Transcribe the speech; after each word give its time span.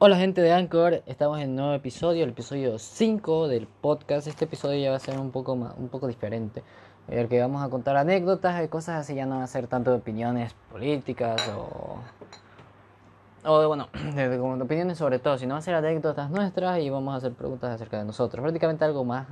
Hola 0.00 0.16
gente 0.16 0.40
de 0.42 0.52
Anchor, 0.52 1.02
estamos 1.06 1.40
en 1.40 1.50
un 1.50 1.56
nuevo 1.56 1.72
episodio, 1.72 2.22
el 2.22 2.30
episodio 2.30 2.78
5 2.78 3.48
del 3.48 3.66
podcast. 3.66 4.28
Este 4.28 4.44
episodio 4.44 4.80
ya 4.80 4.90
va 4.90 4.96
a 4.96 5.00
ser 5.00 5.18
un 5.18 5.32
poco 5.32 5.56
más, 5.56 5.74
un 5.76 5.88
poco 5.88 6.06
diferente, 6.06 6.62
en 7.08 7.18
el 7.18 7.28
que 7.28 7.40
vamos 7.40 7.64
a 7.64 7.68
contar 7.68 7.96
anécdotas 7.96 8.64
y 8.64 8.68
cosas 8.68 9.00
así, 9.00 9.16
ya 9.16 9.26
no 9.26 9.38
va 9.38 9.42
a 9.42 9.48
ser 9.48 9.66
tanto 9.66 9.90
de 9.90 9.96
opiniones 9.96 10.54
políticas 10.70 11.40
o 11.48 11.96
o 13.44 13.60
de, 13.60 13.66
bueno, 13.66 13.88
opiniones 14.62 14.98
sobre 14.98 15.18
todo, 15.18 15.36
sino 15.36 15.54
va 15.54 15.58
a 15.58 15.62
ser 15.62 15.74
anécdotas 15.74 16.30
nuestras 16.30 16.78
y 16.78 16.90
vamos 16.90 17.14
a 17.14 17.16
hacer 17.16 17.32
preguntas 17.32 17.74
acerca 17.74 17.98
de 17.98 18.04
nosotros, 18.04 18.40
prácticamente 18.40 18.84
algo 18.84 19.04
más 19.04 19.26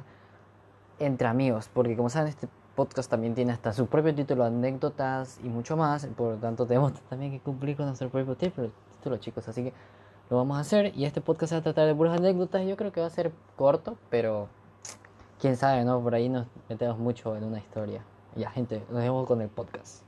entre 0.99 1.29
amigos, 1.29 1.71
porque 1.73 1.97
como 1.97 2.11
saben 2.11 2.29
este 2.29 2.49
podcast 2.75 3.09
también 3.09 3.37
tiene 3.37 3.53
hasta 3.53 3.73
su 3.73 3.87
propio 3.87 4.13
título, 4.17 4.45
anécdotas 4.45 5.39
y 5.45 5.49
mucho 5.49 5.77
más, 5.77 6.07
por 6.17 6.33
lo 6.33 6.39
tanto 6.39 6.67
tenemos 6.67 6.93
también 7.09 7.31
que 7.31 7.39
cumplir 7.39 7.77
con 7.77 7.87
nuestro 7.87 8.09
propio 8.09 8.35
título, 8.35 8.73
chicos, 9.19 9.47
así 9.47 9.63
que 9.63 9.73
lo 10.29 10.37
vamos 10.39 10.57
a 10.57 10.61
hacer 10.61 10.93
y 10.97 11.05
este 11.05 11.21
podcast 11.21 11.51
se 11.51 11.55
va 11.55 11.61
a 11.61 11.63
tratar 11.63 11.87
de 11.87 11.95
puras 11.95 12.19
anécdotas, 12.19 12.67
yo 12.67 12.77
creo 12.77 12.91
que 12.91 13.01
va 13.01 13.07
a 13.07 13.11
ser 13.11 13.31
corto, 13.55 13.97
pero 14.11 14.49
quién 15.41 15.57
sabe, 15.57 15.85
¿no? 15.85 16.03
Por 16.03 16.15
ahí 16.15 16.29
nos 16.29 16.47
metemos 16.69 16.99
mucho 16.99 17.37
en 17.37 17.45
una 17.45 17.59
historia. 17.59 18.05
Ya, 18.35 18.51
gente, 18.51 18.83
nos 18.91 19.03
vemos 19.03 19.27
con 19.27 19.41
el 19.41 19.49
podcast. 19.49 20.03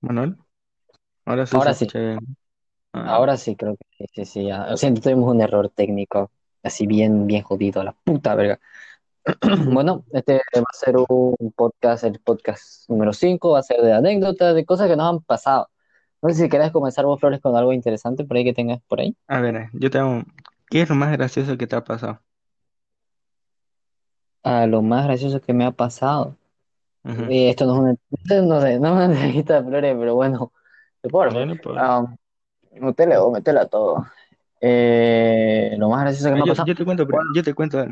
Manuel, 0.00 0.36
ahora 1.24 1.46
sí 1.46 1.56
Ahora 1.56 1.74
sí, 1.74 1.86
bien. 1.94 2.36
Ah, 2.92 3.14
ahora 3.14 3.36
sí 3.36 3.54
creo 3.54 3.76
que 3.76 3.86
sí, 3.98 4.06
sí, 4.12 4.24
sí. 4.24 4.48
Lo 4.48 4.76
siento, 4.76 5.00
tuvimos 5.00 5.30
un 5.30 5.40
error 5.40 5.68
técnico, 5.68 6.32
así 6.64 6.88
bien, 6.88 7.28
bien 7.28 7.42
jodido, 7.42 7.80
a 7.80 7.84
la 7.84 7.92
puta 7.92 8.34
verga. 8.34 8.58
Bueno, 9.72 10.04
este 10.12 10.40
va 10.56 10.64
a 10.70 10.76
ser 10.76 10.96
un 11.08 11.52
podcast, 11.54 12.04
el 12.04 12.18
podcast 12.20 12.88
número 12.88 13.12
5 13.12 13.50
va 13.50 13.60
a 13.60 13.62
ser 13.62 13.80
de 13.80 13.92
anécdotas, 13.92 14.54
de 14.54 14.64
cosas 14.64 14.88
que 14.88 14.96
nos 14.96 15.08
han 15.08 15.20
pasado. 15.20 15.68
No 16.22 16.28
sé 16.30 16.42
si 16.42 16.48
querés 16.48 16.70
comenzar 16.70 17.04
vos, 17.04 17.18
Flores, 17.20 17.40
con 17.40 17.56
algo 17.56 17.72
interesante 17.72 18.24
por 18.24 18.36
ahí 18.36 18.44
que 18.44 18.52
tengas 18.52 18.80
por 18.88 19.00
ahí. 19.00 19.16
a 19.26 19.40
ver, 19.40 19.68
yo 19.72 19.90
tengo, 19.90 20.22
¿qué 20.68 20.82
es 20.82 20.88
lo 20.88 20.94
más 20.94 21.12
gracioso 21.12 21.56
que 21.56 21.66
te 21.66 21.76
ha 21.76 21.84
pasado? 21.84 22.20
Ah, 24.42 24.66
lo 24.66 24.82
más 24.82 25.04
gracioso 25.04 25.40
que 25.40 25.52
me 25.52 25.64
ha 25.64 25.70
pasado. 25.70 26.36
Eh, 27.04 27.48
esto 27.48 27.64
no 27.64 27.74
es 27.74 27.80
una, 27.80 28.42
no 28.42 28.60
sé, 28.60 28.78
no 28.78 28.88
es 28.88 28.92
una 28.92 29.04
entrevista 29.06 29.60
de 29.60 29.68
Flores, 29.68 29.96
pero 29.98 30.14
bueno, 30.14 30.52
de 31.02 31.08
por, 31.08 31.32
Bueno, 31.32 31.54
pues, 31.62 31.76
ah, 31.78 32.04
métele 32.78 33.16
o 33.16 33.30
métele 33.30 33.60
a 33.60 33.66
todo. 33.66 34.06
Eh, 34.60 35.74
lo 35.78 35.88
más 35.88 36.02
gracioso 36.02 36.28
que 36.28 36.32
ah, 36.32 36.36
me 36.36 36.42
ha 36.42 36.46
pasado. 36.46 36.66
yo 36.66 36.74
te 36.74 36.84
cuento, 36.84 37.06
Bueno, 37.06 37.30
yo 37.34 37.42
te 37.42 37.54
cuento, 37.54 37.86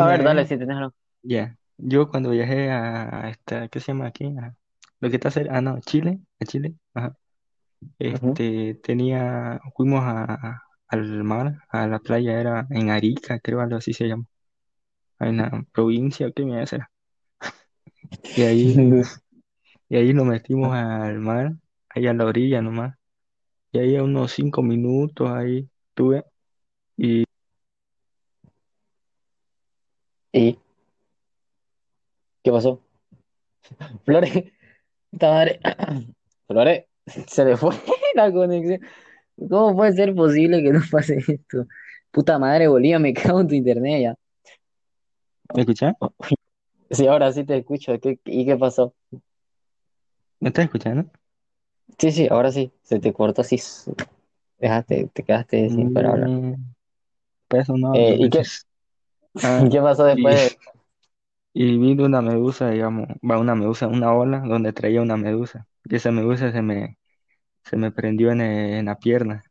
a 0.00 0.06
ver, 0.06 0.22
dale, 0.22 0.46
si 0.46 0.58
tenés 0.58 0.76
algo. 0.78 0.94
ya, 1.22 1.58
yo 1.78 2.08
cuando 2.10 2.30
viajé 2.30 2.70
a, 2.70 3.30
esta, 3.30 3.68
¿qué 3.68 3.80
se 3.80 3.88
llama 3.92 4.06
aquí? 4.06 4.26
A- 4.38 4.56
lo 5.00 5.10
que 5.10 5.16
está 5.16 5.30
cerca, 5.30 5.56
ah, 5.56 5.60
no, 5.60 5.80
Chile, 5.80 6.20
a 6.40 6.44
Chile, 6.44 6.74
ajá, 6.94 7.16
Ujú. 8.10 8.40
este, 8.40 8.74
tenía, 8.76 9.60
fuimos 9.76 10.02
a, 10.04 10.62
al 10.88 11.24
mar, 11.24 11.58
a 11.70 11.86
la 11.88 12.00
playa, 12.00 12.40
era 12.40 12.66
en 12.70 12.90
Arica, 12.90 13.40
creo, 13.40 13.60
algo 13.60 13.76
así 13.78 13.92
se 13.94 14.08
llama, 14.08 14.26
en 15.20 15.38
la 15.38 15.64
provincia, 15.72 16.32
¿qué 16.32 16.44
me 16.44 16.60
hace? 16.62 16.78
Y 18.34 18.42
ahí, 18.42 18.74
y 19.88 19.96
ahí 19.96 20.12
nos 20.14 20.26
metimos 20.26 20.74
al 20.74 21.18
mar, 21.20 21.52
ahí 21.90 22.06
a 22.06 22.14
la 22.14 22.24
orilla 22.26 22.62
nomás. 22.62 22.96
Y 23.72 23.78
ahí 23.80 23.96
a 23.96 24.04
unos 24.04 24.32
cinco 24.32 24.62
minutos 24.62 25.30
ahí 25.30 25.68
tuve 25.94 26.24
y 30.32 30.40
¿Y 30.48 30.58
qué 32.42 32.50
pasó? 32.52 32.80
Flores, 34.04 34.32
puta 35.10 35.30
madre. 35.30 35.60
Flores, 36.48 36.84
se 37.26 37.44
le 37.44 37.56
fue 37.56 37.74
la 38.14 38.32
conexión. 38.32 38.80
¿Cómo 39.48 39.76
puede 39.76 39.92
ser 39.92 40.14
posible 40.14 40.62
que 40.62 40.72
no 40.72 40.80
pase 40.90 41.18
esto? 41.26 41.66
Puta 42.10 42.38
madre, 42.38 42.68
Bolivia, 42.68 42.98
me 42.98 43.12
cago 43.14 43.40
en 43.40 43.48
tu 43.48 43.54
internet 43.54 44.02
ya. 44.02 44.14
¿me 45.54 45.62
escuchás? 45.62 45.94
Sí, 46.90 47.06
ahora 47.06 47.32
sí 47.32 47.44
te 47.44 47.56
escucho. 47.58 47.98
¿Qué- 48.00 48.18
y 48.24 48.44
qué 48.46 48.56
pasó? 48.56 48.94
¿Me 50.40 50.48
estás 50.48 50.64
escuchando? 50.66 51.10
Sí, 51.98 52.10
sí, 52.12 52.28
ahora 52.30 52.50
sí. 52.50 52.72
Se 52.82 52.98
te 52.98 53.12
cortó 53.12 53.42
así. 53.42 53.56
s- 53.56 53.92
Dejaste, 54.58 55.08
te 55.12 55.22
quedaste 55.22 55.68
sin 55.70 55.92
para 55.94 56.10
hablar. 56.10 56.28
Mm, 56.28 56.72
pues 57.48 57.68
no 57.68 57.94
Eh, 57.94 58.16
¿y 58.18 58.30
qué, 58.30 58.38
pues. 58.38 58.66
Ah, 59.36 59.62
y 59.64 59.70
qué 59.70 59.80
pasó 59.80 60.04
después 60.04 60.56
y, 61.52 61.64
y 61.64 61.78
vi 61.78 62.02
una 62.02 62.22
medusa, 62.22 62.70
digamos, 62.70 63.08
va 63.28 63.38
una 63.38 63.54
medusa, 63.54 63.88
una 63.88 64.12
ola 64.14 64.40
donde 64.40 64.72
traía 64.72 65.02
una 65.02 65.16
medusa. 65.16 65.66
Y 65.84 65.96
esa 65.96 66.10
medusa 66.12 66.52
se 66.52 66.62
me, 66.62 66.98
se 67.64 67.76
me 67.76 67.92
prendió 67.92 68.32
en, 68.32 68.40
eh, 68.42 68.78
en 68.78 68.86
la 68.86 68.98
pierna 68.98 69.44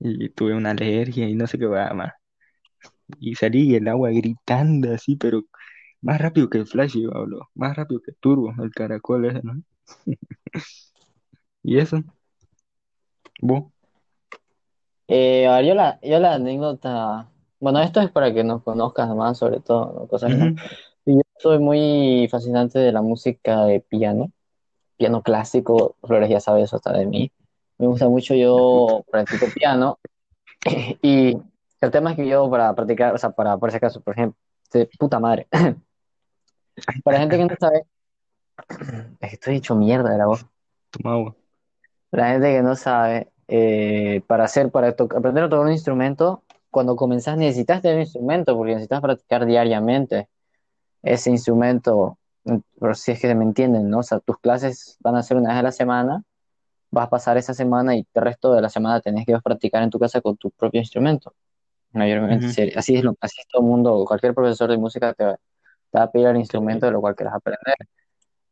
y 0.00 0.30
tuve 0.30 0.54
una 0.54 0.72
alergia 0.72 1.28
y 1.28 1.34
no 1.36 1.46
sé 1.46 1.58
qué 1.58 1.66
va 1.66 1.92
más. 1.94 2.12
Y 3.20 3.34
salí 3.34 3.70
y 3.70 3.74
el 3.76 3.88
agua 3.88 4.10
gritando 4.10 4.92
así, 4.92 5.16
pero 5.16 5.42
más 6.02 6.20
rápido 6.20 6.50
que 6.50 6.58
el 6.58 6.66
Flash, 6.66 6.96
más 7.54 7.76
rápido 7.76 8.00
que 8.02 8.12
Turbo, 8.12 8.52
el 8.62 8.70
caracol 8.72 9.26
ese, 9.26 9.40
¿no? 9.42 9.62
Y 11.62 11.78
eso, 11.78 12.02
vos. 13.40 13.64
Eh, 15.08 15.46
a 15.46 15.56
ver, 15.56 15.66
yo 15.66 15.74
la, 15.74 16.00
yo 16.02 16.18
la 16.18 16.34
anécdota... 16.34 17.28
Bueno, 17.58 17.80
esto 17.80 18.00
es 18.00 18.10
para 18.10 18.32
que 18.32 18.44
nos 18.44 18.62
conozcas 18.62 19.08
más, 19.14 19.38
sobre 19.38 19.60
todo, 19.60 19.92
¿no? 19.92 20.06
Cosas 20.06 20.34
que. 20.34 20.42
Ujú. 20.42 20.56
Y 21.06 21.14
Yo 21.14 21.22
soy 21.38 21.58
muy 21.58 22.28
fascinante 22.30 22.78
de 22.78 22.92
la 22.92 23.00
música 23.00 23.64
de 23.64 23.80
piano, 23.80 24.32
piano 24.96 25.22
clásico, 25.22 25.96
Flores 26.02 26.28
ya 26.28 26.40
sabe 26.40 26.62
eso 26.62 26.76
está 26.76 26.92
de 26.92 27.06
mí. 27.06 27.30
Me 27.78 27.86
gusta 27.86 28.08
mucho, 28.08 28.34
yo 28.34 29.04
practico 29.10 29.46
piano 29.54 29.98
y 31.02 31.36
el 31.80 31.90
tema 31.90 32.10
es 32.10 32.16
que 32.16 32.26
yo 32.26 32.50
para 32.50 32.74
practicar, 32.74 33.14
o 33.14 33.18
sea, 33.18 33.30
para, 33.30 33.56
por 33.56 33.68
ese 33.68 33.78
caso, 33.78 34.00
por 34.00 34.14
ejemplo, 34.14 34.38
de 34.72 34.86
puta 34.98 35.20
madre, 35.20 35.46
para 37.04 37.18
gente 37.18 37.36
que 37.36 37.44
no 37.44 37.54
sabe, 37.58 37.84
es 39.20 39.28
que 39.28 39.34
estoy 39.34 39.56
hecho 39.56 39.76
mierda 39.76 40.10
de 40.10 40.18
la 40.18 40.26
voz. 40.26 40.46
Toma 40.90 41.14
agua. 41.14 41.36
La 42.10 42.30
gente 42.30 42.52
que 42.52 42.62
no 42.62 42.74
sabe, 42.74 43.30
eh, 43.48 44.22
para 44.26 44.44
hacer, 44.44 44.70
para 44.70 44.88
aprender 44.88 45.44
a 45.44 45.48
tocar 45.48 45.66
un 45.66 45.72
instrumento, 45.72 46.42
cuando 46.76 46.94
comenzás 46.94 47.38
necesitas 47.38 47.80
tener 47.80 47.96
un 47.96 48.02
instrumento 48.02 48.54
porque 48.54 48.72
necesitas 48.74 49.00
practicar 49.00 49.46
diariamente 49.46 50.28
ese 51.02 51.30
instrumento, 51.30 52.18
mm, 52.44 52.58
por 52.78 52.94
si 52.96 53.12
es 53.12 53.18
que 53.18 53.34
me 53.34 53.44
entienden, 53.44 53.88
¿no? 53.88 54.00
O 54.00 54.02
sea, 54.02 54.20
tus 54.20 54.36
clases 54.40 54.98
van 55.00 55.16
a 55.16 55.22
ser 55.22 55.38
una 55.38 55.48
vez 55.48 55.58
a 55.58 55.62
la 55.62 55.72
semana, 55.72 56.22
vas 56.90 57.06
a 57.06 57.08
pasar 57.08 57.38
esa 57.38 57.54
semana 57.54 57.96
y 57.96 58.06
el 58.12 58.22
resto 58.22 58.52
de 58.52 58.60
la 58.60 58.68
semana 58.68 59.00
tenés 59.00 59.24
que 59.24 59.38
practicar 59.38 59.84
en 59.84 59.88
tu 59.88 59.98
casa 59.98 60.20
con 60.20 60.36
tu 60.36 60.50
propio 60.50 60.78
instrumento. 60.78 61.32
Mayormente, 61.92 62.74
así 62.76 62.94
es, 62.94 63.02
lo, 63.02 63.16
así 63.22 63.40
es 63.40 63.46
todo 63.48 63.62
el 63.62 63.68
mundo, 63.68 64.04
cualquier 64.06 64.34
profesor 64.34 64.68
de 64.68 64.76
música 64.76 65.14
te, 65.14 65.24
va 65.24 65.36
te 65.36 65.98
va 65.98 66.04
a 66.04 66.10
pedir 66.10 66.26
el 66.26 66.36
instrumento 66.36 66.84
de 66.84 66.92
lo 66.92 67.00
cual 67.00 67.16
quieras 67.16 67.36
aprender. 67.36 67.76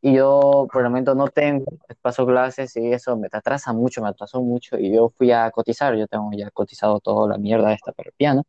Y 0.06 0.12
yo 0.12 0.68
por 0.70 0.82
el 0.82 0.90
momento 0.90 1.14
no 1.14 1.28
tengo, 1.28 1.64
paso 2.02 2.26
clases 2.26 2.76
y 2.76 2.92
eso 2.92 3.16
me 3.16 3.26
atrasa 3.32 3.72
mucho, 3.72 4.02
me 4.02 4.08
atrasó 4.10 4.42
mucho 4.42 4.78
y 4.78 4.92
yo 4.92 5.08
fui 5.08 5.32
a 5.32 5.50
cotizar, 5.50 5.96
yo 5.96 6.06
tengo 6.06 6.30
ya 6.36 6.50
cotizado 6.50 7.00
toda 7.00 7.26
la 7.26 7.38
mierda 7.38 7.72
esta 7.72 7.90
para 7.92 8.10
el 8.10 8.14
piano. 8.14 8.42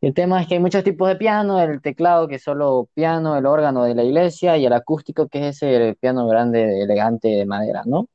El 0.00 0.14
tema 0.14 0.42
es 0.42 0.48
que 0.48 0.54
hay 0.54 0.60
muchos 0.60 0.82
tipos 0.82 1.06
de 1.06 1.14
piano, 1.14 1.60
el 1.60 1.80
teclado 1.80 2.26
que 2.26 2.34
es 2.34 2.42
solo 2.42 2.88
piano, 2.92 3.36
el 3.36 3.46
órgano 3.46 3.84
de 3.84 3.94
la 3.94 4.02
iglesia 4.02 4.56
y 4.56 4.66
el 4.66 4.72
acústico 4.72 5.28
que 5.28 5.48
es 5.48 5.62
ese 5.62 5.90
el 5.90 5.94
piano 5.94 6.26
grande, 6.26 6.82
elegante 6.82 7.28
de 7.28 7.46
madera, 7.46 7.84
¿no? 7.86 8.08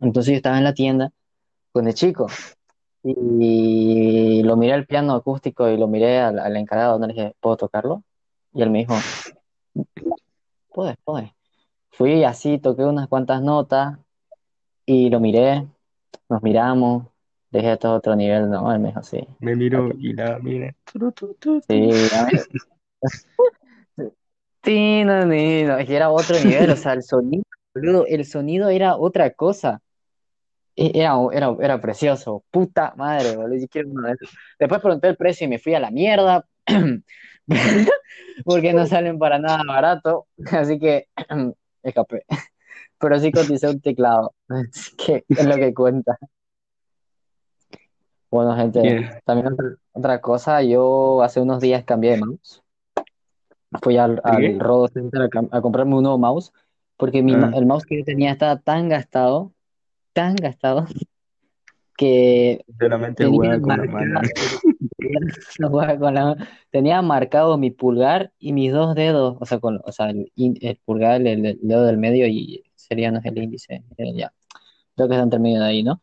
Entonces 0.00 0.32
yo 0.32 0.36
estaba 0.38 0.58
en 0.58 0.64
la 0.64 0.74
tienda 0.74 1.12
con 1.70 1.86
el 1.86 1.94
chico 1.94 2.26
y 3.04 4.42
lo 4.42 4.56
miré 4.56 4.72
al 4.72 4.86
piano 4.86 5.14
acústico 5.14 5.68
y 5.68 5.76
lo 5.76 5.86
miré 5.86 6.18
al, 6.18 6.40
al 6.40 6.56
encargado, 6.56 6.98
no 6.98 7.06
le 7.06 7.12
dije, 7.12 7.36
¿puedo 7.38 7.56
tocarlo? 7.56 8.02
Y 8.52 8.62
él 8.62 8.70
me 8.70 8.80
dijo, 8.80 8.94
puedes. 11.04 11.30
Fui 11.90 12.24
así, 12.24 12.58
toqué 12.58 12.84
unas 12.84 13.08
cuantas 13.08 13.42
notas 13.42 13.98
y 14.86 15.10
lo 15.10 15.20
miré, 15.20 15.66
nos 16.28 16.42
miramos, 16.42 17.06
dejé 17.50 17.76
todo 17.78 17.96
otro 17.96 18.16
nivel, 18.16 18.50
¿no? 18.50 18.72
Él 18.72 18.80
me 18.80 18.88
dijo, 18.90 19.02
sí, 19.04 19.26
Me 19.40 19.56
miro 19.56 19.88
ok, 19.88 19.96
y 19.98 20.12
la 20.12 20.38
tu. 21.40 21.60
sí, 21.68 22.08
sí, 24.64 25.04
no, 25.04 25.24
no, 25.26 25.32
es 25.34 25.90
era 25.90 26.10
otro 26.10 26.40
nivel, 26.40 26.70
o 26.70 26.76
sea, 26.76 26.92
el 26.92 27.02
sonido, 27.02 27.44
boludo, 27.74 28.06
el 28.06 28.24
sonido 28.24 28.68
era 28.70 28.96
otra 28.96 29.32
cosa. 29.32 29.80
E- 30.76 30.92
Era, 30.94 31.14
era, 31.32 31.56
era 31.60 31.80
precioso, 31.80 32.44
puta 32.50 32.94
madre, 32.96 33.36
boludo, 33.36 33.58
yo 33.60 33.68
quiero 33.68 33.88
uno 33.90 34.02
de 34.08 34.12
esos. 34.14 34.30
Después 34.58 34.80
pregunté 34.80 35.08
el 35.08 35.16
precio 35.16 35.46
y 35.46 35.48
me 35.50 35.58
fui 35.58 35.74
a 35.74 35.80
la 35.80 35.90
mierda, 35.90 36.46
porque 38.44 38.72
no 38.72 38.86
salen 38.86 39.18
para 39.18 39.38
nada 39.38 39.62
barato, 39.66 40.26
así 40.52 40.78
que 40.78 41.08
escapé. 41.82 42.24
Pero 43.00 43.20
sí 43.20 43.30
coticé 43.30 43.68
un 43.68 43.80
teclado, 43.80 44.34
así 44.48 44.96
que 44.96 45.24
es 45.28 45.46
lo 45.46 45.54
que 45.54 45.72
cuenta. 45.72 46.18
Bueno, 48.30 48.56
gente, 48.56 49.08
también 49.24 49.56
otra, 49.92 50.20
cosa, 50.20 50.62
yo 50.62 51.22
hace 51.22 51.40
unos 51.40 51.60
días 51.60 51.84
cambié 51.84 52.12
de 52.12 52.18
mouse. 52.18 52.62
Fui 53.82 53.96
al, 53.96 54.16
¿De 54.16 54.20
al? 54.24 54.60
Rodo 54.60 54.88
Center 54.88 55.30
a, 55.50 55.60
comprarme 55.60 55.94
un 55.94 56.02
nuevo 56.02 56.18
mouse, 56.18 56.52
porque 56.96 57.22
mi, 57.22 57.34
Ah, 57.34 57.52
el 57.54 57.66
mouse 57.66 57.86
que 57.86 57.98
yo 57.98 58.04
tenía 58.04 58.32
estaba 58.32 58.58
tan 58.58 58.88
gastado 58.88 59.52
tan 60.12 60.34
gastado 60.34 60.86
que 61.98 62.64
Solamente 62.80 63.24
tenía 63.24 63.60
con 63.62 63.76
la 63.76 63.84
mano. 63.84 64.14
marcado, 64.14 64.48
no 65.58 65.68
jugaba 65.70 65.98
con 65.98 66.14
la- 66.14 66.36
tenía 66.70 67.02
marcado 67.02 67.58
mi 67.58 67.70
pulgar 67.72 68.32
y 68.38 68.52
mis 68.54 68.72
dos 68.72 68.94
dedos, 68.94 69.36
o 69.40 69.44
sea, 69.46 69.58
con, 69.60 69.80
o 69.84 69.92
sea, 69.92 70.10
el, 70.10 70.30
el 70.36 70.76
pulgar, 70.84 71.20
el, 71.26 71.44
el 71.46 71.58
dedo 71.62 71.84
del 71.84 71.98
medio 71.98 72.26
y 72.28 72.64
sería, 72.76 73.10
no 73.10 73.18
es 73.18 73.24
el 73.26 73.38
índice, 73.38 73.84
eh, 73.98 74.14
ya, 74.14 74.32
creo 74.96 75.08
que 75.08 75.14
está 75.14 75.24
entre 75.24 75.40
medio 75.40 75.60
de 75.60 75.66
ahí, 75.66 75.82
¿no? 75.82 76.00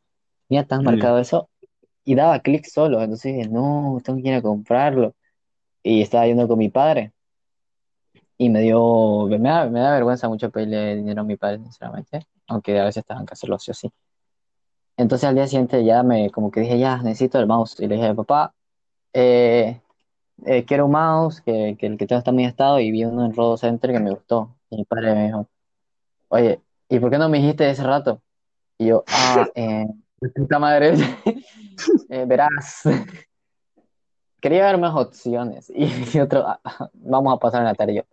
Tenía 0.49 0.65
tan 0.67 0.81
Ya. 0.81 0.91
marcado 0.91 1.19
eso 1.19 1.49
y 2.05 2.15
daba 2.15 2.39
clic 2.41 2.65
solo, 2.65 3.01
entonces 3.01 3.35
dije, 3.35 3.49
no, 3.49 3.99
tengo 4.03 4.21
que 4.21 4.29
ir 4.29 4.35
a 4.35 4.41
comprarlo. 4.41 5.15
Y 5.83 6.01
estaba 6.01 6.27
yendo 6.27 6.47
con 6.47 6.59
mi 6.59 6.69
padre 6.69 7.13
y 8.37 8.49
me 8.49 8.61
dio, 8.61 9.27
me 9.27 9.37
da, 9.39 9.69
me 9.69 9.79
da 9.79 9.93
vergüenza 9.93 10.27
mucho 10.29 10.51
pedirle 10.51 10.95
dinero 10.97 11.21
a 11.21 11.23
mi 11.25 11.37
padre, 11.37 11.59
sinceramente, 11.59 12.27
aunque 12.47 12.79
a 12.79 12.85
veces 12.85 13.05
tengan 13.05 13.25
que 13.25 13.33
hacerlo 13.33 13.57
sí 13.59 13.71
o 13.71 13.73
sí. 13.73 13.89
Entonces 14.97 15.27
al 15.27 15.35
día 15.35 15.47
siguiente 15.47 15.83
ya 15.83 16.03
me, 16.03 16.29
como 16.31 16.51
que 16.51 16.61
dije, 16.61 16.79
ya, 16.79 16.97
necesito 16.97 17.39
el 17.39 17.47
mouse. 17.47 17.79
Y 17.79 17.87
le 17.87 17.95
dije, 17.95 18.13
papá, 18.15 18.53
eh, 19.13 19.79
eh, 20.45 20.65
quiero 20.65 20.85
un 20.85 20.91
mouse, 20.91 21.41
que, 21.41 21.75
que 21.79 21.87
el 21.87 21.97
que 21.97 22.07
tengo 22.07 22.19
está 22.19 22.31
muy 22.31 22.43
gastado 22.43 22.79
y 22.79 22.91
vi 22.91 23.05
uno 23.05 23.25
en 23.25 23.33
Rodo 23.33 23.57
Center 23.57 23.91
que 23.91 23.99
me 23.99 24.11
gustó. 24.11 24.55
Y 24.69 24.77
mi 24.77 24.85
padre 24.85 25.13
me 25.15 25.25
dijo, 25.25 25.47
oye, 26.29 26.61
¿y 26.89 26.99
por 26.99 27.09
qué 27.09 27.17
no 27.17 27.29
me 27.29 27.39
dijiste 27.39 27.69
ese 27.69 27.83
rato? 27.83 28.21
Y 28.77 28.87
yo, 28.87 29.03
ah, 29.07 29.47
eh, 29.55 29.87
puta 30.35 30.59
madre, 30.59 30.93
eh, 32.09 32.25
verás, 32.27 32.83
quería 34.41 34.65
ver 34.65 34.77
más 34.77 34.95
opciones. 34.95 35.71
Y, 35.75 36.19
otro, 36.19 36.45
"Ah, 36.47 36.59
ah, 36.63 36.89
vamos 36.93 37.33
a 37.33 37.39
pasar 37.39 37.61
en 37.61 37.67
la 37.67 37.75
tarde. 37.75 37.93
Y 37.93 37.95
yo, 37.97 38.03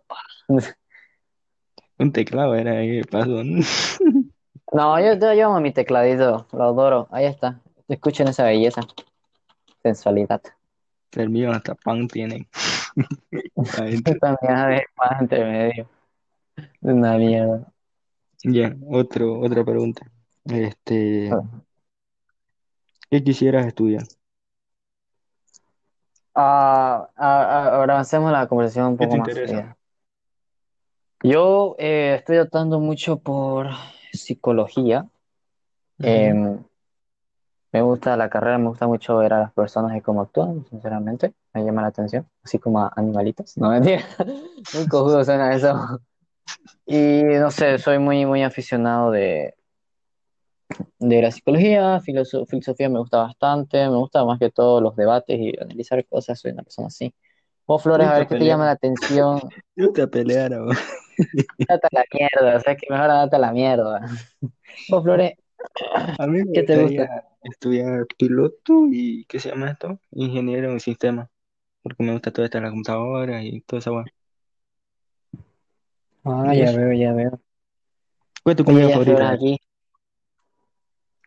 Un 1.99 2.11
teclado 2.11 2.55
era 2.55 2.73
de 2.73 3.03
paso. 3.09 3.41
¿No? 4.73 4.99
yo, 4.99 5.13
yo 5.13 5.33
llamo 5.33 5.59
mi 5.59 5.71
tecladito, 5.71 6.47
lo 6.51 6.63
adoro, 6.63 7.07
ahí 7.11 7.25
está. 7.25 7.61
Escuchen 7.87 8.27
esa 8.27 8.45
belleza, 8.45 8.81
sensualidad. 9.81 10.41
El 11.11 11.29
mío 11.29 11.51
hasta 11.51 11.75
pan 11.75 12.07
tiene. 12.07 12.47
Adentro. 13.77 14.15
También 14.19 14.55
a 14.55 14.67
ver, 14.67 14.85
más 14.97 15.21
entre 15.21 15.45
medio. 15.45 15.89
Una 16.81 17.17
mierda. 17.17 17.71
Ya, 18.43 18.75
otro, 18.89 19.39
otra 19.39 19.63
pregunta. 19.63 20.05
Este, 20.45 21.31
¿qué 23.09 23.23
quisieras 23.23 23.65
estudiar? 23.67 24.03
Ah, 26.35 27.09
ah, 27.15 27.43
ah, 27.47 27.75
ahora 27.75 27.93
avancemos 27.93 28.31
la 28.31 28.47
conversación 28.47 28.87
un 28.87 28.97
¿Qué 28.97 29.05
poco 29.05 29.13
te 29.13 29.19
más 29.19 29.29
interesa? 29.29 29.77
Yo 31.21 31.75
eh, 31.77 32.15
estoy 32.17 32.39
optando 32.39 32.79
mucho 32.79 33.19
por 33.19 33.67
psicología. 34.13 35.07
Em, 35.99 36.59
me 37.71 37.81
gusta 37.81 38.15
la 38.15 38.29
carrera, 38.29 38.57
me 38.59 38.67
gusta 38.69 38.87
mucho 38.87 39.17
ver 39.17 39.33
a 39.33 39.39
las 39.39 39.53
personas 39.53 39.97
y 39.97 40.01
cómo 40.01 40.21
actúan, 40.21 40.65
sinceramente. 40.69 41.33
Me 41.53 41.63
llama 41.65 41.81
la 41.81 41.87
atención, 41.87 42.27
así 42.43 42.59
como 42.59 42.79
a 42.79 42.91
animalitos. 42.95 43.57
No, 43.57 43.69
mentira. 43.71 44.03
Muy 44.73 44.87
cojudo 44.87 45.23
suena 45.23 45.53
eso. 45.55 45.99
Y 46.85 47.23
no 47.23 47.49
sé, 47.49 47.77
soy 47.79 47.97
muy, 47.99 48.25
muy 48.25 48.43
aficionado 48.43 49.09
de, 49.11 49.55
de 50.99 51.21
la 51.21 51.31
psicología, 51.31 51.99
filoso- 52.01 52.45
filosofía 52.45 52.89
me 52.89 52.99
gusta 52.99 53.17
bastante, 53.17 53.77
me 53.89 53.95
gusta 53.97 54.23
más 54.25 54.39
que 54.39 54.51
todo 54.51 54.79
los 54.79 54.95
debates 54.95 55.37
y 55.39 55.53
analizar 55.59 56.05
cosas, 56.05 56.39
soy 56.39 56.51
una 56.51 56.63
persona 56.63 56.87
así. 56.87 57.13
Vos, 57.65 57.81
Flores, 57.81 58.07
a 58.07 58.13
ver, 58.13 58.27
¿qué 58.27 58.35
te 58.35 58.45
llama 58.45 58.65
la 58.65 58.71
atención? 58.71 59.39
Gusta 59.75 60.05
pelear. 60.07 60.51
Date 61.67 61.87
a 61.87 61.89
la 61.91 62.03
mierda, 62.11 62.57
o 62.57 62.59
sea 62.59 62.75
que 62.75 62.87
mejor 62.89 63.07
date 63.07 63.35
a 63.35 63.39
la 63.39 63.51
mierda. 63.51 64.01
Vos, 64.89 65.03
Flores, 65.03 65.33
A 66.19 66.27
mí 66.27 66.43
me 66.43 66.53
¿qué 66.53 66.63
te 66.63 66.77
gusta? 66.77 67.25
estudiar 67.43 68.05
piloto 68.17 68.87
y, 68.91 69.25
¿qué 69.25 69.39
se 69.39 69.49
llama 69.49 69.71
esto? 69.71 69.99
Ingeniero 70.11 70.71
en 70.71 70.79
sistemas. 70.79 71.29
Porque 71.81 72.03
me 72.03 72.13
gusta 72.13 72.31
todo 72.31 72.45
esto 72.45 72.57
de 72.57 72.63
la 72.63 72.69
computadora 72.69 73.43
y 73.43 73.61
toda 73.61 73.79
esa 73.79 73.91
weá. 73.91 74.05
Ah, 76.23 76.53
ya 76.55 76.71
veo, 76.71 76.93
ya 76.93 77.13
veo. 77.13 77.39
¿Cuál 78.43 78.53
es 78.53 78.57
tu 78.57 78.63
comida 78.63 78.89
favorita? 78.89 79.31
aquí, 79.31 79.57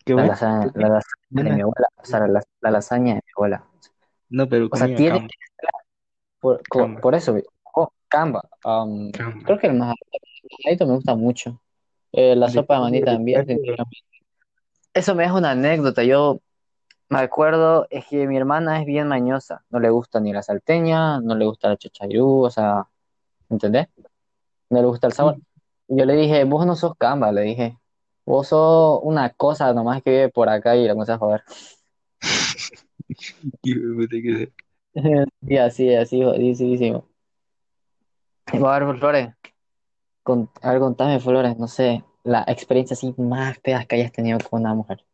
¿Qué 0.04 0.14
la 0.14 0.26
lasaña, 0.26 0.70
¿Qué 0.72 0.80
la 0.80 0.88
lasaña 0.88 1.50
de 1.50 1.50
mi 1.56 1.60
abuela, 1.62 1.88
o 1.96 2.04
sea, 2.04 2.20
la, 2.20 2.26
la- 2.28 2.42
la 2.60 2.70
lasaña 2.70 3.14
de 3.14 3.20
mi 3.24 3.30
abuela. 3.36 3.64
No, 4.30 4.48
pero 4.48 4.68
O 4.70 4.76
sea, 4.76 4.86
tiene, 4.86 5.10
camba. 5.10 5.28
por, 6.40 7.00
por 7.00 7.14
eso, 7.14 7.36
oh, 7.76 7.92
Canva. 8.08 8.42
um, 8.64 9.10
creo 9.12 9.32
Camba. 9.32 9.58
que 9.60 9.66
el 9.66 9.74
majadito 9.74 10.86
me 10.86 10.94
gusta 10.94 11.14
mucho. 11.14 11.60
Eh, 12.12 12.34
la 12.34 12.48
sopa 12.48 12.74
de 12.74 12.80
maní 12.80 13.02
también. 13.02 13.46
sinceramente. 13.46 13.98
Eso 14.94 15.14
me 15.14 15.24
deja 15.24 15.34
una 15.34 15.50
anécdota. 15.50 16.02
Yo 16.02 16.40
me 17.08 17.18
acuerdo, 17.18 17.86
es 17.90 18.06
que 18.06 18.26
mi 18.26 18.36
hermana 18.36 18.80
es 18.80 18.86
bien 18.86 19.08
mañosa. 19.08 19.64
No 19.70 19.78
le 19.78 19.90
gusta 19.90 20.20
ni 20.20 20.32
la 20.32 20.42
salteña, 20.42 21.20
no 21.20 21.34
le 21.34 21.44
gusta 21.44 21.68
la 21.68 21.76
chachayú, 21.76 22.44
o 22.44 22.50
sea, 22.50 22.86
¿entendés? 23.50 23.88
No 24.70 24.80
le 24.80 24.86
gusta 24.86 25.06
el 25.08 25.12
sabor. 25.12 25.36
Y 25.88 25.98
yo 25.98 26.04
le 26.04 26.14
dije, 26.14 26.44
vos 26.44 26.66
no 26.66 26.74
sos 26.74 26.94
Canva, 26.96 27.30
le 27.32 27.42
dije. 27.42 27.78
Vos 28.24 28.48
sos 28.48 29.00
una 29.02 29.30
cosa 29.30 29.72
nomás 29.72 30.02
que 30.02 30.10
vive 30.10 30.28
por 30.30 30.48
acá 30.48 30.74
y 30.74 30.86
la 30.86 30.94
comencé 30.94 31.12
a 31.12 31.18
joder. 31.18 31.42
Y 35.42 35.58
así, 35.58 35.94
así, 35.94 36.22
jodidísimo. 36.22 37.06
A 38.46 38.78
ver, 38.78 38.98
Flores, 38.98 39.34
con, 40.22 40.50
a 40.62 40.70
ver, 40.70 40.80
contame, 40.80 41.20
Flores, 41.20 41.58
no 41.58 41.68
sé, 41.68 42.04
la 42.22 42.44
experiencia 42.46 42.94
así 42.94 43.14
más 43.18 43.58
fea 43.58 43.84
que 43.84 43.96
hayas 43.96 44.12
tenido 44.12 44.38
con 44.38 44.60
una 44.60 44.74
mujer 44.74 45.04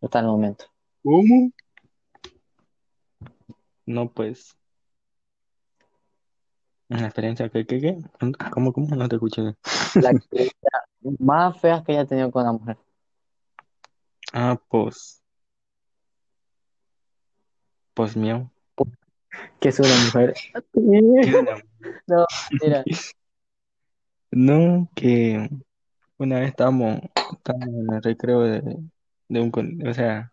hasta 0.00 0.20
el 0.20 0.26
momento. 0.26 0.66
¿Cómo? 1.02 1.50
No, 3.86 4.08
pues. 4.08 4.56
Una 6.88 7.06
experiencia 7.06 7.48
que, 7.48 7.66
que, 7.66 7.80
que. 7.80 7.98
¿Cómo, 8.52 8.72
cómo? 8.72 8.94
No 8.94 9.08
te 9.08 9.16
escuché. 9.16 9.42
La 9.94 10.10
experiencia 10.10 10.70
más 11.18 11.60
fea 11.60 11.82
que 11.82 11.92
hayas 11.92 12.08
tenido 12.08 12.30
con 12.30 12.42
una 12.42 12.52
mujer. 12.52 12.78
Ah, 14.32 14.60
pues. 14.68 15.20
Pues 17.94 18.16
mío. 18.16 18.51
¿Qué 19.60 19.68
es 19.68 19.80
una 19.80 19.94
mujer? 20.06 20.34
No, 22.06 22.26
mira. 22.62 22.84
No, 24.30 24.90
que 24.94 25.48
una 26.18 26.40
vez 26.40 26.48
estábamos, 26.48 27.00
estábamos 27.32 27.68
en 27.68 27.94
el 27.94 28.02
recreo 28.02 28.40
de, 28.42 28.62
de 29.28 29.40
un 29.40 29.50
colegio, 29.50 29.90
o 29.90 29.94
sea, 29.94 30.32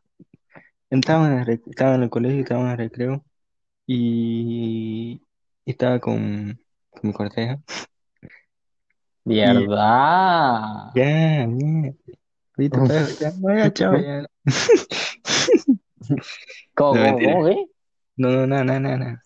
estaba 0.89 1.27
en 1.27 1.39
el, 1.39 1.61
estaba 1.67 1.95
en 1.95 2.03
el 2.03 2.09
colegio, 2.09 2.41
estaba 2.41 2.61
en 2.61 2.67
el 2.69 2.77
recreo 2.77 3.25
y, 3.85 5.21
y 5.65 5.71
estaba 5.71 5.99
con, 5.99 6.59
con 6.89 7.01
mi 7.03 7.13
corteja. 7.13 7.59
Y 9.25 9.39
¿Verdad? 9.39 10.91
ya, 10.95 11.43
ahorita 12.57 12.79
pues, 12.81 13.19
ya, 13.19 13.31
no, 13.39 13.57
ya, 13.57 13.73
chao, 13.73 13.97
ya. 13.97 14.25
¿Cómo, 16.75 16.95
No, 16.95 17.01
cómo, 17.15 17.45
mentira. 17.45 17.65
No, 18.19 18.29
no, 18.31 18.45
nada, 18.45 18.63
nada, 18.65 18.79
nada, 18.79 18.97
nada. 18.97 19.23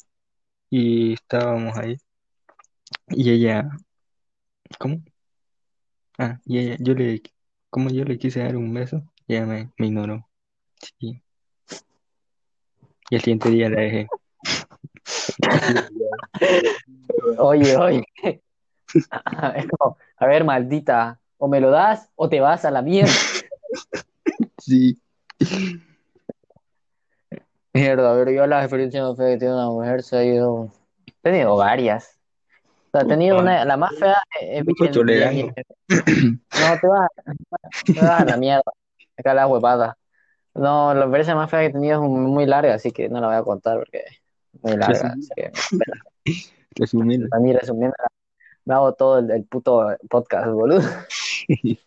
Y 0.69 1.13
estábamos 1.13 1.77
ahí 1.77 1.97
y 3.09 3.31
ella, 3.31 3.69
¿cómo? 4.79 5.03
Ah, 6.17 6.39
y 6.45 6.59
ella, 6.59 6.77
yo 6.79 6.93
le, 6.93 7.21
como 7.69 7.89
yo 7.89 8.03
le 8.03 8.17
quise 8.17 8.41
dar 8.41 8.55
un 8.55 8.73
beso, 8.73 9.03
y 9.27 9.35
ella 9.35 9.45
me, 9.45 9.71
me 9.77 9.87
ignoró. 9.87 10.27
Sí. 10.99 11.21
Y 13.09 13.15
el 13.15 13.21
siguiente 13.21 13.49
día 13.49 13.69
la 13.69 13.81
dejé. 13.81 14.07
Oye, 17.37 17.77
oye. 17.77 18.03
Es 18.93 19.67
como, 19.77 19.97
a 20.17 20.27
ver, 20.27 20.43
maldita, 20.43 21.19
o 21.37 21.47
me 21.47 21.59
lo 21.59 21.71
das 21.71 22.09
o 22.15 22.29
te 22.29 22.39
vas 22.39 22.65
a 22.65 22.71
la 22.71 22.81
mierda. 22.81 23.11
Sí. 24.59 24.97
Mierda, 27.73 28.11
a 28.11 28.13
ver, 28.15 28.29
yo 28.33 28.45
la 28.45 28.61
experiencia 28.61 29.03
más 29.03 29.17
fea 29.17 29.29
que 29.29 29.37
tiene 29.37 29.55
una 29.55 29.67
mujer 29.67 30.03
se 30.03 30.17
ha 30.17 30.23
ido. 30.23 30.69
He 31.07 31.11
tenido 31.21 31.55
varias. 31.55 32.19
O 32.87 32.91
sea, 32.91 33.01
he 33.01 33.05
tenido 33.05 33.39
una, 33.39 33.65
la 33.65 33.77
más 33.77 33.95
fea 33.97 34.21
es 34.39 34.63
No 34.63 34.73
te 36.79 36.87
vas, 36.87 37.09
te 37.85 37.99
vas 37.99 38.21
a 38.21 38.25
la 38.25 38.37
mierda. 38.37 38.71
Acá 39.17 39.33
la 39.33 39.47
huevada. 39.47 39.97
No, 40.53 40.93
la 40.93 41.01
experiencia 41.01 41.33
más 41.33 41.49
fea 41.49 41.61
que 41.61 41.65
he 41.67 41.71
tenido 41.71 42.03
es 42.03 42.09
muy 42.09 42.45
larga, 42.45 42.75
así 42.75 42.91
que 42.91 43.09
no 43.09 43.19
la 43.19 43.27
voy 43.27 43.35
a 43.37 43.43
contar 43.43 43.79
porque 43.79 44.03
es 44.07 44.63
muy 44.63 44.77
larga. 44.77 45.15
Resumirlo. 46.75 47.27
a 47.31 47.39
mí 47.39 47.53
resumiendo, 47.53 47.95
me 48.65 48.75
hago 48.75 48.93
todo 48.93 49.17
el, 49.17 49.31
el 49.31 49.45
puto 49.45 49.97
podcast, 50.09 50.47
boludo. 50.49 50.87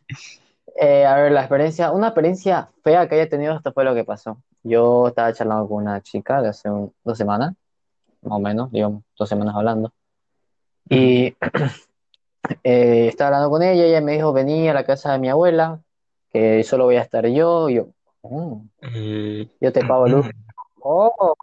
Eh, 0.78 1.07
a 1.07 1.16
ver, 1.16 1.33
la 1.33 1.40
experiencia, 1.40 1.90
una 1.90 2.09
experiencia 2.09 2.69
fea 2.85 3.09
que 3.09 3.14
haya 3.14 3.31
tenido, 3.31 3.57
esto 3.57 3.73
fue 3.73 3.83
lo 3.83 3.95
que 3.95 4.05
pasó. 4.05 4.43
Yo 4.68 5.06
estaba 5.08 5.32
charlando 5.32 5.68
con 5.68 5.82
una 5.85 6.00
chica 6.00 6.42
de 6.42 6.49
hace 6.49 6.68
un- 6.68 6.92
dos 7.04 7.16
semanas, 7.16 7.54
más 8.23 8.32
o 8.37 8.40
menos, 8.40 8.73
digamos, 8.73 9.02
dos 9.16 9.28
semanas 9.28 9.54
hablando. 9.54 9.92
Y 10.88 11.37
eh, 12.64 13.08
estaba 13.08 13.28
hablando 13.28 13.50
con 13.50 13.62
ella, 13.62 13.85
ella 13.85 14.00
me 14.00 14.12
dijo, 14.12 14.32
vení 14.32 14.68
a 14.68 14.75
la 14.75 14.85
casa 14.85 15.12
de 15.12 15.18
mi 15.20 15.28
abuela, 15.28 15.80
que 16.30 16.64
solo 16.64 16.85
voy 16.85 16.96
a 16.96 17.02
estar 17.02 17.26
yo, 17.28 17.68
y 17.68 17.75
yo, 17.76 17.88
"Oh, 18.23 18.62
yo 19.61 19.73
te 19.73 19.85
pago 19.85 20.06
Uber". 20.14 20.35
Oh, 20.80 21.37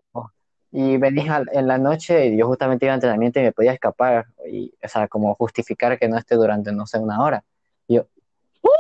y 0.72 0.98
venís 0.98 1.30
al- 1.30 1.50
en 1.54 1.68
la 1.68 1.78
noche 1.78 2.28
y 2.28 2.38
yo 2.38 2.48
justamente 2.48 2.86
iba 2.86 2.94
a 2.94 2.96
entrenamiento 2.96 3.40
y 3.40 3.44
me 3.44 3.52
podía 3.52 3.74
escapar, 3.74 4.26
y, 4.50 4.74
o 4.84 4.88
sea, 4.88 5.08
como 5.08 5.34
justificar 5.36 5.98
que 5.98 6.08
no 6.10 6.18
esté 6.18 6.36
durante, 6.36 6.72
no 6.72 6.86
sé, 6.88 7.00
una 7.00 7.22
hora. 7.24 7.44
Y 7.88 7.96
yo, 7.96 8.06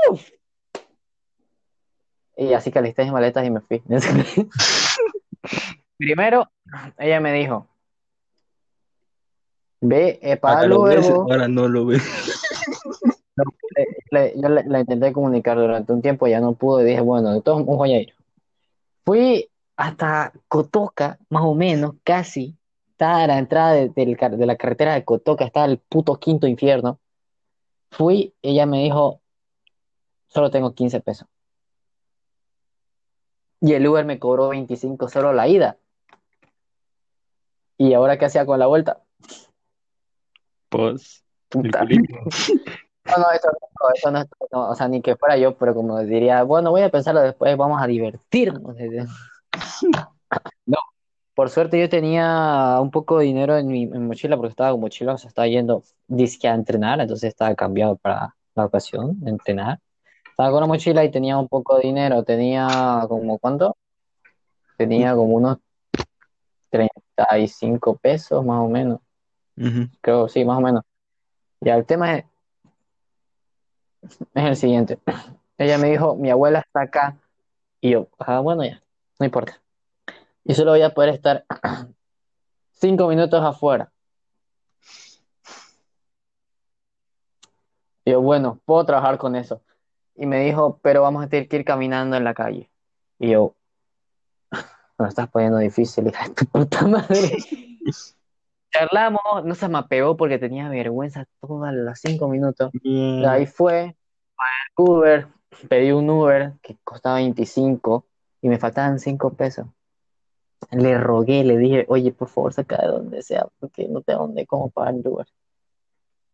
"Uf". 0.09 0.29
Y 2.35 2.53
así 2.53 2.71
que 2.71 2.79
alisté 2.79 3.03
mis 3.03 3.13
maletas 3.13 3.45
y 3.45 3.49
me 3.51 3.59
fui. 3.61 3.81
Primero, 5.97 6.49
ella 6.97 7.19
me 7.19 7.31
dijo, 7.33 7.67
ve, 9.81 10.19
eh, 10.21 10.37
paga 10.37 10.63
el 10.63 10.73
Uber, 10.73 10.97
ves, 10.99 11.09
vos". 11.09 11.31
ahora 11.31 11.47
no 11.47 11.67
lo 11.67 11.85
ves. 11.85 12.03
Le- 13.75 13.87
le- 14.11 14.33
yo 14.39 14.47
la 14.47 14.79
intenté 14.81 15.11
comunicar 15.11 15.57
durante 15.57 15.91
un 15.91 16.03
tiempo, 16.03 16.27
ya 16.27 16.39
no 16.39 16.53
pude, 16.53 16.83
y 16.83 16.85
dije, 16.85 17.01
bueno, 17.01 17.31
de 17.33 17.41
modos 17.41 17.65
voy 17.65 17.93
a 17.93 18.01
ir. 18.01 18.13
Fui 19.03 19.49
hasta 19.75 20.31
Cotoca, 20.47 21.17
más 21.29 21.41
o 21.43 21.55
menos, 21.55 21.95
casi. 22.03 22.55
Estaba 22.91 23.23
a 23.23 23.27
la 23.27 23.39
entrada 23.39 23.71
de, 23.73 24.15
car- 24.15 24.37
de 24.37 24.45
la 24.45 24.55
carretera 24.55 24.93
de 24.93 25.03
Cotoca, 25.03 25.45
estaba 25.45 25.65
el 25.65 25.79
puto 25.79 26.19
quinto 26.19 26.45
infierno. 26.45 26.99
Fui, 27.89 28.35
ella 28.43 28.67
me 28.67 28.83
dijo, 28.83 29.19
solo 30.27 30.51
tengo 30.51 30.75
15 30.75 30.99
pesos. 31.01 31.27
Y 33.63 33.73
el 33.75 33.87
Uber 33.87 34.03
me 34.03 34.19
cobró 34.19 34.49
25 34.49 35.07
solo 35.07 35.31
la 35.31 35.47
ida. 35.47 35.77
¿Y 37.77 37.93
ahora 37.93 38.17
qué 38.17 38.25
hacía 38.25 38.45
con 38.45 38.59
la 38.59 38.67
vuelta? 38.67 39.01
Pues, 40.69 41.23
Puta. 41.47 41.85
No, 43.05 43.17
no, 43.17 43.31
eso 43.31 43.49
no, 43.49 43.89
eso 43.93 44.11
no, 44.11 44.23
no, 44.53 44.69
o 44.69 44.75
sea, 44.75 44.87
ni 44.87 45.01
que 45.01 45.17
fuera 45.17 45.35
yo, 45.35 45.57
pero 45.57 45.75
como 45.75 45.99
diría, 45.99 46.43
bueno, 46.43 46.71
voy 46.71 46.83
a 46.83 46.89
pensarlo 46.89 47.19
después, 47.19 47.57
vamos 47.57 47.81
a 47.81 47.87
divertirnos. 47.87 48.77
No, 50.65 50.77
por 51.35 51.49
suerte 51.49 51.79
yo 51.79 51.89
tenía 51.89 52.79
un 52.81 52.91
poco 52.91 53.19
de 53.19 53.25
dinero 53.25 53.57
en 53.57 53.67
mi 53.67 53.83
en 53.83 54.07
mochila 54.07 54.37
porque 54.37 54.51
estaba 54.51 54.71
con 54.71 54.79
mochila, 54.79 55.13
o 55.13 55.17
sea, 55.17 55.27
estaba 55.27 55.49
yendo 55.49 55.83
disque 56.07 56.47
a 56.47 56.55
entrenar, 56.55 57.01
entonces 57.01 57.27
estaba 57.27 57.53
cambiado 57.55 57.97
para 57.97 58.35
la 58.55 58.65
ocasión 58.65 59.19
de 59.19 59.31
entrenar. 59.31 59.79
Estaba 60.33 60.49
con 60.49 60.61
la 60.61 60.67
mochila 60.67 61.03
y 61.03 61.11
tenía 61.11 61.37
un 61.37 61.47
poco 61.47 61.75
de 61.75 61.83
dinero, 61.83 62.23
tenía 62.23 63.05
como, 63.07 63.37
¿cuánto? 63.37 63.77
Tenía 64.75 65.13
como 65.13 65.35
unos 65.35 65.59
35 66.71 67.97
pesos 67.97 68.43
más 68.43 68.59
o 68.59 68.67
menos, 68.67 68.99
Ujú. 69.55 69.89
creo, 70.01 70.27
sí, 70.27 70.43
más 70.43 70.57
o 70.57 70.61
menos. 70.61 70.83
Ya, 71.61 71.75
el 71.75 71.85
tema 71.85 72.15
es, 72.15 72.25
es 74.01 74.43
el 74.43 74.55
siguiente. 74.55 74.97
Ella 75.59 75.77
me 75.77 75.91
dijo, 75.91 76.15
mi 76.15 76.31
abuela 76.31 76.61
está 76.61 76.81
acá. 76.81 77.15
Y 77.79 77.91
yo, 77.91 78.07
ah, 78.17 78.39
bueno, 78.39 78.65
ya, 78.65 78.81
no 79.19 79.27
importa. 79.27 79.61
Y 80.45 80.55
solo 80.55 80.71
voy 80.71 80.81
a 80.81 80.95
poder 80.95 81.09
estar 81.09 81.45
cinco 82.71 83.07
minutos 83.07 83.39
afuera. 83.43 83.91
Y 88.03 88.11
yo, 88.11 88.21
bueno, 88.21 88.59
puedo 88.65 88.83
trabajar 88.83 89.19
con 89.19 89.35
eso. 89.35 89.61
Y 90.15 90.25
me 90.25 90.39
dijo, 90.43 90.79
pero 90.81 91.01
vamos 91.01 91.23
a 91.23 91.29
tener 91.29 91.47
que 91.47 91.57
ir 91.57 91.65
caminando 91.65 92.15
en 92.17 92.23
la 92.23 92.33
calle. 92.33 92.69
Y 93.19 93.31
yo, 93.31 93.55
me 94.97 95.07
estás 95.07 95.29
poniendo 95.29 95.57
difícil, 95.57 96.07
hija 96.07 96.27
de 96.27 96.33
tu 96.33 96.45
puta 96.45 96.87
madre. 96.87 97.37
Charlamos, 98.71 99.21
no 99.43 99.53
se 99.53 99.67
me 99.67 99.77
apegó 99.77 100.17
porque 100.17 100.39
tenía 100.39 100.67
vergüenza 100.67 101.25
todos 101.39 101.71
los 101.71 101.99
cinco 101.99 102.27
minutos. 102.27 102.71
De 102.73 103.27
ahí 103.27 103.45
fue, 103.45 103.95
Uber, 104.75 105.27
pedí 105.69 105.91
un 105.91 106.09
Uber 106.09 106.53
que 106.61 106.77
costaba 106.83 107.17
25 107.17 108.05
y 108.41 108.49
me 108.49 108.57
faltaban 108.57 108.99
5 108.99 109.33
pesos. 109.33 109.67
Le 110.71 110.97
rogué, 110.97 111.43
le 111.43 111.57
dije, 111.57 111.85
oye, 111.87 112.11
por 112.11 112.29
favor, 112.29 112.53
saca 112.53 112.81
de 112.81 112.87
donde 112.87 113.21
sea, 113.21 113.47
porque 113.59 113.87
no 113.87 114.01
tengo 114.01 114.21
dónde 114.21 114.45
cómo 114.47 114.69
pagar 114.69 114.95
el 114.95 115.07
Uber. 115.07 115.27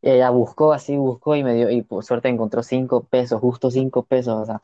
Y 0.01 0.10
ella 0.12 0.29
buscó 0.29 0.72
así, 0.74 0.96
buscó 0.98 1.36
y 1.36 1.44
me 1.44 1.53
dio, 1.53 1.70
y 1.70 1.82
por 1.82 2.03
suerte 2.03 2.29
encontró 2.29 2.63
5 2.63 3.03
pesos, 3.03 3.39
justo 3.41 3.70
5 3.70 4.03
pesos, 4.03 4.36
o 4.36 4.46
sea. 4.46 4.62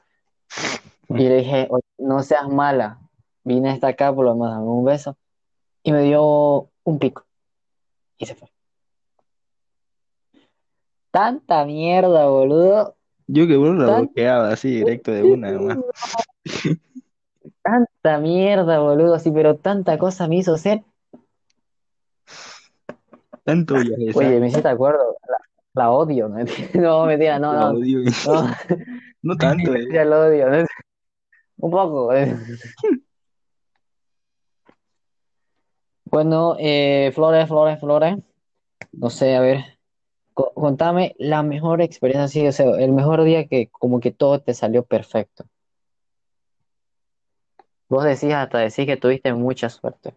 Y 1.09 1.27
le 1.29 1.37
dije, 1.37 1.67
"Oye, 1.69 1.83
no 1.97 2.23
seas 2.23 2.47
mala, 2.47 2.99
vine 3.43 3.69
hasta 3.69 3.87
acá 3.89 4.13
por 4.13 4.25
lo 4.25 4.33
menos 4.35 4.51
dame 4.51 4.65
un 4.67 4.85
beso. 4.85 5.17
Y 5.83 5.91
me 5.91 6.01
dio 6.03 6.69
un 6.83 6.99
pico. 6.99 7.25
Y 8.17 8.25
se 8.25 8.35
fue. 8.35 8.49
Tanta 11.11 11.63
mierda, 11.65 12.27
boludo. 12.27 12.95
Yo 13.27 13.47
que 13.47 13.53
lo 13.53 13.85
Tan- 13.85 14.01
bloqueaba 14.05 14.49
así 14.49 14.69
directo 14.69 15.11
de 15.11 15.23
una. 15.23 15.79
Tanta 17.61 18.17
mierda, 18.19 18.79
boludo, 18.79 19.19
sí, 19.19 19.31
pero 19.31 19.55
tanta 19.57 19.97
cosa 19.97 20.27
me 20.27 20.37
hizo 20.37 20.53
hacer. 20.53 20.83
Tanto 23.43 23.75
viaje 23.75 24.11
Oye, 24.15 24.39
me 24.39 24.47
hiciste 24.47 24.67
acuerdo, 24.67 25.15
la, 25.24 25.24
la 25.75 25.91
odio, 25.91 26.27
¿no? 26.29 26.37
No, 26.73 27.05
mentira, 27.05 27.39
no, 27.39 27.53
la 27.53 27.59
no, 27.71 27.77
odio. 27.77 27.99
no, 28.27 28.55
No 29.23 29.37
tanto, 29.37 29.73
eh. 29.75 29.87
ya 29.91 30.05
lo 30.05 30.21
odio, 30.27 30.49
¿no? 30.49 30.65
Un 31.57 31.71
poco. 31.71 32.13
eh. 32.13 32.35
Bueno, 36.05 36.55
eh, 36.59 37.11
Flores, 37.13 37.47
Flores, 37.47 37.79
Flores, 37.79 38.17
no 38.93 39.09
sé, 39.09 39.35
a 39.35 39.41
ver, 39.41 39.79
co- 40.33 40.53
contame 40.53 41.15
la 41.19 41.43
mejor 41.43 41.81
experiencia, 41.81 42.25
así, 42.25 42.47
o 42.47 42.51
sea, 42.51 42.83
el 42.83 42.91
mejor 42.93 43.23
día 43.23 43.47
que 43.47 43.69
como 43.71 43.99
que 43.99 44.11
todo 44.11 44.39
te 44.41 44.53
salió 44.53 44.83
perfecto. 44.85 45.45
Vos 47.89 48.03
decís 48.03 48.33
hasta 48.33 48.59
decís 48.59 48.85
que 48.85 48.97
tuviste 48.97 49.33
mucha 49.33 49.69
suerte. 49.69 50.13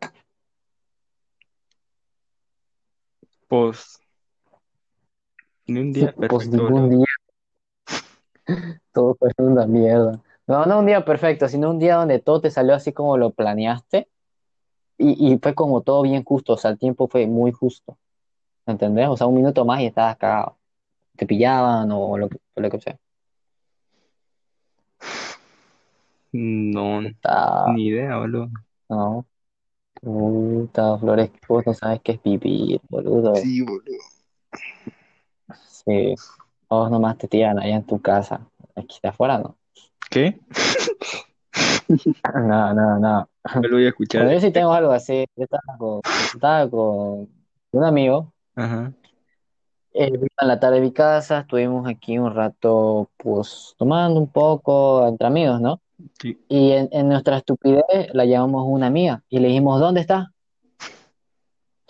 Pues, 3.49 3.99
ni 5.69 5.81
un 5.81 5.93
día 5.93 6.13
Pues 6.17 6.49
perfecto, 6.49 6.57
ningún 6.57 6.89
bro. 6.91 6.97
día, 6.99 7.07
todo 8.93 9.15
fue 9.15 9.31
una 9.39 9.67
mierda. 9.67 10.21
No, 10.47 10.65
no 10.67 10.79
un 10.79 10.87
día 10.87 11.05
perfecto, 11.05 11.49
sino 11.49 11.71
un 11.71 11.79
día 11.79 11.97
donde 11.97 12.19
todo 12.21 12.41
te 12.41 12.51
salió 12.51 12.75
así 12.75 12.93
como 12.93 13.17
lo 13.19 13.31
planeaste 13.31 14.09
y, 14.97 15.33
y 15.33 15.39
fue 15.39 15.55
como 15.55 15.83
todo 15.83 16.03
bien 16.03 16.25
justo, 16.25 16.55
o 16.55 16.57
sea, 16.57 16.71
el 16.71 16.79
tiempo 16.79 17.07
fue 17.09 17.27
muy 17.27 17.53
justo, 17.53 17.99
¿entendés? 18.67 19.09
O 19.09 19.17
sea, 19.17 19.27
un 19.27 19.35
minuto 19.37 19.65
más 19.65 19.81
y 19.81 19.87
estabas 19.87 20.17
cagado. 20.17 20.57
Te 21.17 21.27
pillaban 21.27 21.91
o 21.93 22.17
lo 22.17 22.29
que, 22.29 22.39
lo 22.57 22.71
que 22.71 22.81
sea. 22.81 22.99
No, 26.33 27.01
Ah, 27.25 27.73
ni 27.75 27.87
idea, 27.89 28.17
boludo. 28.19 28.49
no. 28.89 29.27
Puta, 30.01 30.97
Flores, 30.99 31.31
vos 31.49 31.67
no 31.67 31.75
sabes 31.75 32.01
qué 32.03 32.13
es 32.13 32.23
vivir, 32.23 32.81
boludo. 32.89 33.35
Sí, 33.37 33.63
boludo. 33.63 33.99
Sí. 35.85 36.15
Vos 36.69 36.91
nomás 36.91 37.17
te 37.19 37.29
tiran 37.29 37.59
allá 37.59 37.77
en 37.77 37.85
tu 37.85 38.01
casa. 38.01 38.41
Aquí 38.75 38.99
de 39.03 39.09
afuera, 39.09 39.39
no. 39.39 39.57
¿Qué? 40.11 40.39
No, 42.35 42.75
no, 42.75 42.99
no. 42.99 43.29
Yo 43.55 43.69
lo 43.69 43.77
voy 43.77 43.87
a 43.87 43.89
escuchar. 43.89 44.23
Bueno, 44.23 44.39
yo 44.39 44.47
sí 44.47 44.53
tengo 44.53 44.73
algo 44.73 44.93
así. 44.93 45.25
Yo 45.35 45.45
estaba 45.45 45.79
con, 45.79 46.01
estaba 46.35 46.69
con 46.69 47.29
un 47.73 47.85
amigo. 47.85 48.31
Ajá. 48.55 48.93
Vino 49.95 50.27
en 50.41 50.49
la 50.49 50.61
tarde 50.61 50.77
de 50.77 50.83
mi 50.83 50.93
casa. 50.93 51.41
Estuvimos 51.41 51.89
aquí 51.89 52.19
un 52.19 52.35
rato, 52.35 53.09
pues, 53.17 53.75
tomando 53.79 54.21
un 54.21 54.31
poco 54.31 55.09
entre 55.09 55.27
amigos, 55.27 55.63
¿no? 55.63 55.81
Sí. 56.21 56.39
Y 56.49 56.73
en, 56.73 56.91
en 56.93 57.09
nuestra 57.09 57.39
estupidez 57.39 57.85
la 58.13 58.27
llamamos 58.27 58.65
una 58.67 58.87
amiga 58.87 59.23
y 59.31 59.39
le 59.39 59.49
dijimos, 59.49 59.81
¿dónde 59.81 60.03
está? 60.03 60.33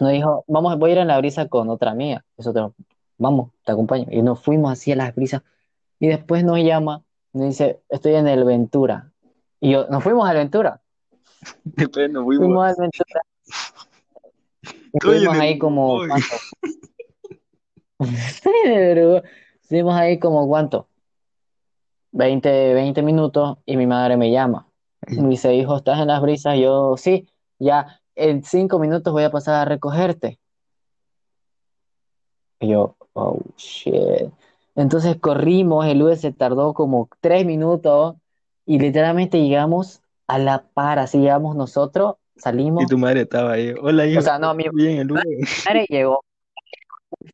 Nos 0.00 0.10
dijo, 0.12 0.44
vamos, 0.46 0.78
voy 0.78 0.90
a 0.90 0.92
ir 0.92 0.98
en 0.98 1.08
la 1.08 1.18
brisa 1.18 1.48
con 1.48 1.68
otra 1.70 1.90
amiga. 1.90 2.24
Nosotros, 2.36 2.72
vamos, 3.18 3.50
te 3.64 3.72
acompaño. 3.72 4.06
Y 4.10 4.22
nos 4.22 4.40
fuimos 4.40 4.72
así 4.72 4.92
a 4.92 4.96
las 4.96 5.14
brisas. 5.14 5.42
Y 6.00 6.08
después 6.08 6.44
nos 6.44 6.58
llama, 6.58 7.02
nos 7.32 7.48
dice, 7.48 7.82
estoy 7.88 8.14
en 8.14 8.28
el 8.28 8.44
Ventura. 8.44 9.12
Y 9.60 9.72
yo, 9.72 9.86
nos 9.88 10.02
fuimos 10.02 10.28
al 10.28 10.36
Ventura. 10.36 10.80
Después 11.64 12.10
nos 12.10 12.24
Fuimos 12.24 12.46
fuimos. 12.46 12.66
al 12.66 12.74
Ventura. 12.78 13.22
Estuvimos 14.92 15.38
ahí 15.38 15.58
como. 15.58 16.00
Estuvimos 19.62 19.94
ahí 19.94 20.18
como, 20.18 20.46
¿cuánto? 20.48 20.88
20, 22.12 22.74
20 22.74 23.02
minutos 23.02 23.58
y 23.66 23.76
mi 23.76 23.86
madre 23.86 24.16
me 24.16 24.30
llama. 24.30 24.66
Me 25.08 25.28
dice, 25.28 25.54
hijo, 25.54 25.76
¿estás 25.76 26.00
en 26.00 26.08
las 26.08 26.20
brisas? 26.22 26.58
Yo, 26.58 26.96
sí, 26.96 27.28
ya, 27.58 28.00
en 28.14 28.42
cinco 28.44 28.78
minutos 28.78 29.12
voy 29.12 29.24
a 29.24 29.30
pasar 29.30 29.54
a 29.56 29.64
recogerte. 29.64 30.38
Y 32.60 32.68
yo, 32.68 32.96
oh, 33.18 33.40
shit. 33.56 34.32
Entonces 34.74 35.16
corrimos, 35.20 35.86
el 35.86 36.02
Uber 36.02 36.16
se 36.16 36.32
tardó 36.32 36.72
como 36.74 37.08
tres 37.20 37.44
minutos 37.44 38.16
y 38.66 38.78
literalmente 38.78 39.40
llegamos 39.40 40.02
a 40.26 40.38
la 40.38 40.64
par, 40.74 40.98
así 40.98 41.18
llegamos 41.18 41.56
nosotros, 41.56 42.16
salimos, 42.36 42.84
Y 42.84 42.86
tu 42.86 42.98
madre 42.98 43.22
estaba 43.22 43.52
ahí. 43.52 43.72
Hola, 43.80 44.06
hijo. 44.06 44.20
o 44.20 44.22
sea, 44.22 44.38
no, 44.38 44.54
mi 44.54 44.64
Bien, 44.72 44.98
el 44.98 45.10
Uber. 45.12 45.24
madre 45.66 45.86
llegó 45.88 46.24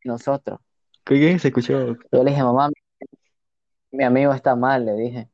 nosotros. 0.04 0.58
¿Qué, 1.04 1.20
qué? 1.20 1.38
Se 1.38 1.48
escuchó. 1.48 1.96
Yo 2.12 2.24
le 2.24 2.30
dije, 2.30 2.42
mamá, 2.42 2.70
mi 3.90 4.04
amigo 4.04 4.32
está 4.32 4.56
mal, 4.56 4.84
le 4.86 4.94
dije. 4.94 5.28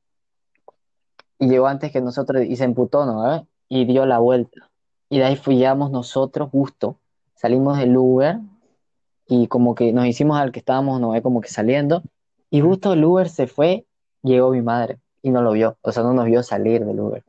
y 1.39 1.49
llegó 1.49 1.67
antes 1.67 1.93
que 1.93 2.01
nosotros 2.01 2.45
y 2.45 2.57
se 2.57 2.65
emputó, 2.65 3.07
¿no? 3.07 3.35
¿Eh? 3.35 3.47
Y 3.69 3.85
dio 3.87 4.05
la 4.07 4.19
vuelta. 4.19 4.71
Y 5.09 5.19
de 5.19 5.25
ahí 5.25 5.37
fuimos 5.37 5.91
nosotros 5.91 6.51
justo, 6.51 6.99
salimos 7.35 7.79
del 7.79 7.97
Uber 7.97 8.39
y 9.31 9.47
como 9.47 9.77
que 9.77 9.93
nos 9.93 10.07
hicimos 10.07 10.39
al 10.39 10.51
que 10.51 10.59
estábamos, 10.59 11.01
¿no? 11.01 11.21
Como 11.23 11.41
que 11.41 11.49
saliendo 11.49 12.03
y 12.51 12.61
justo 12.61 12.93
el 12.93 13.05
Uber 13.05 13.29
se 13.29 13.47
fue, 13.47 13.87
llegó 14.23 14.51
mi 14.51 14.61
madre 14.61 14.99
y 15.23 15.31
no 15.31 15.41
lo 15.41 15.53
vio, 15.53 15.79
o 15.83 15.93
sea, 15.93 16.03
no 16.03 16.13
nos 16.13 16.27
vio 16.27 16.43
salir 16.43 16.85
del 16.85 16.99
Uber. 16.99 17.23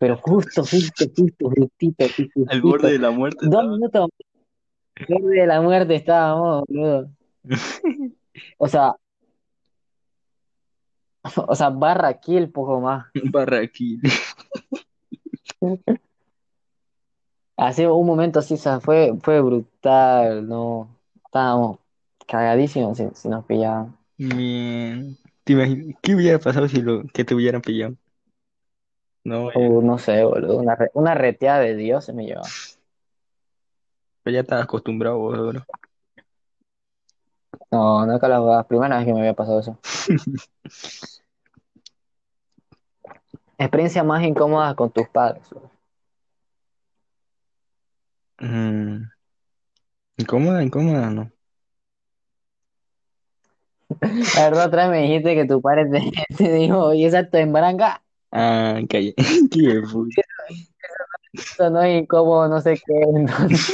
Pero 0.00 0.16
justo, 0.22 0.62
justo, 0.62 1.04
justo, 1.14 1.50
justito, 1.50 2.04
así, 2.06 2.30
Al 2.48 2.62
borde 2.62 2.92
de 2.92 2.98
la 2.98 3.10
muerte. 3.10 3.46
Dos 3.46 3.68
minutos 3.68 4.08
al 4.96 5.06
borde 5.22 5.40
de 5.40 5.46
la 5.46 5.60
muerte 5.60 5.94
estábamos, 5.94 6.64
boludo. 6.66 7.10
O 8.58 8.68
sea, 8.68 8.94
o 11.22 11.54
sea, 11.54 11.70
barra 11.70 12.20
kill 12.20 12.50
poco 12.50 12.80
más. 12.80 13.06
Barraquín. 13.30 14.02
Así 17.56 17.84
un 17.86 18.06
momento 18.06 18.38
así, 18.40 18.54
o 18.54 18.56
sea, 18.58 18.80
fue, 18.80 19.14
fue 19.22 19.40
brutal, 19.40 20.46
no, 20.48 20.88
estábamos 21.24 21.78
cagadísimos 22.26 22.98
si, 22.98 23.08
si 23.14 23.28
nos 23.28 23.44
pillaban. 23.46 23.96
Bien. 24.18 25.16
¿Te 25.44 25.52
imaginas? 25.54 25.96
¿Qué 26.02 26.14
hubiera 26.14 26.38
pasado 26.38 26.68
si 26.68 26.80
lo, 26.82 27.04
que 27.12 27.24
te 27.24 27.34
hubieran 27.34 27.62
pillado? 27.62 27.96
No, 29.24 29.50
Uh, 29.54 29.80
no 29.82 29.98
sé, 29.98 30.22
boludo, 30.24 30.58
una, 30.58 30.76
re- 30.76 30.90
una 30.94 31.14
reteada 31.14 31.60
de 31.60 31.74
Dios 31.76 32.04
se 32.04 32.12
me 32.12 32.26
llevaba. 32.26 32.60
pero 34.22 34.34
ya 34.34 34.40
estás 34.40 34.62
acostumbrado, 34.62 35.18
vos, 35.18 35.38
bro. 35.38 35.66
No, 37.70 38.04
no 38.06 38.18
que 38.20 38.28
la 38.28 38.64
primera 38.68 38.96
vez 38.96 39.06
que 39.06 39.12
me 39.12 39.20
había 39.20 39.34
pasado 39.34 39.60
eso. 39.60 39.78
Experiencia 43.58 44.02
más 44.02 44.22
incómoda 44.24 44.74
con 44.74 44.90
tus 44.90 45.08
padres. 45.08 45.42
bro. 45.50 45.70
Mm, 48.40 49.08
incómoda, 50.18 50.62
incómoda, 50.62 51.10
no. 51.10 51.30
La 54.34 54.44
verdad, 54.50 54.66
otra 54.66 54.88
vez 54.88 55.00
me 55.00 55.06
dijiste 55.06 55.34
que 55.34 55.44
tu 55.46 55.60
padre 55.60 55.86
te, 55.90 56.00
te 56.36 56.52
dijo, 56.52 56.92
y 56.94 57.04
esa 57.04 57.28
tu 57.28 57.36
embranga, 57.38 58.02
Ah, 58.32 58.80
calle. 58.88 59.14
Qué 59.50 59.80
puta. 59.90 60.22
eso 61.32 61.70
no 61.70 61.82
es 61.82 62.02
incómodo, 62.02 62.48
no 62.48 62.60
sé 62.60 62.74
qué. 62.76 62.92
Entonces, 63.14 63.72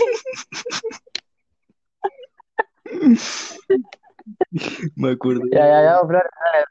Me 4.96 5.10
acuerdo. 5.10 5.42
ya, 5.50 5.66
ya, 5.66 5.82
ya, 5.82 5.98
Flor, 6.06 6.22
dale 6.22 6.64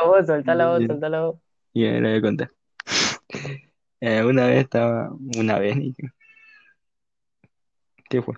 la 0.00 0.06
voz, 0.08 0.26
soltá 0.26 0.54
la 0.54 0.68
voz, 0.68 0.86
soltá 0.86 1.08
la 1.08 1.20
voz. 1.26 1.36
Ya, 1.74 1.90
le 1.92 2.00
voy 2.00 2.18
a 2.18 2.22
contar. 2.22 2.50
Eh, 4.00 4.24
una 4.24 4.46
vez 4.46 4.64
estaba, 4.64 5.10
una 5.36 5.58
vez, 5.58 5.76
qué. 8.10 8.18
¿Qué 8.18 8.22
fue? 8.22 8.34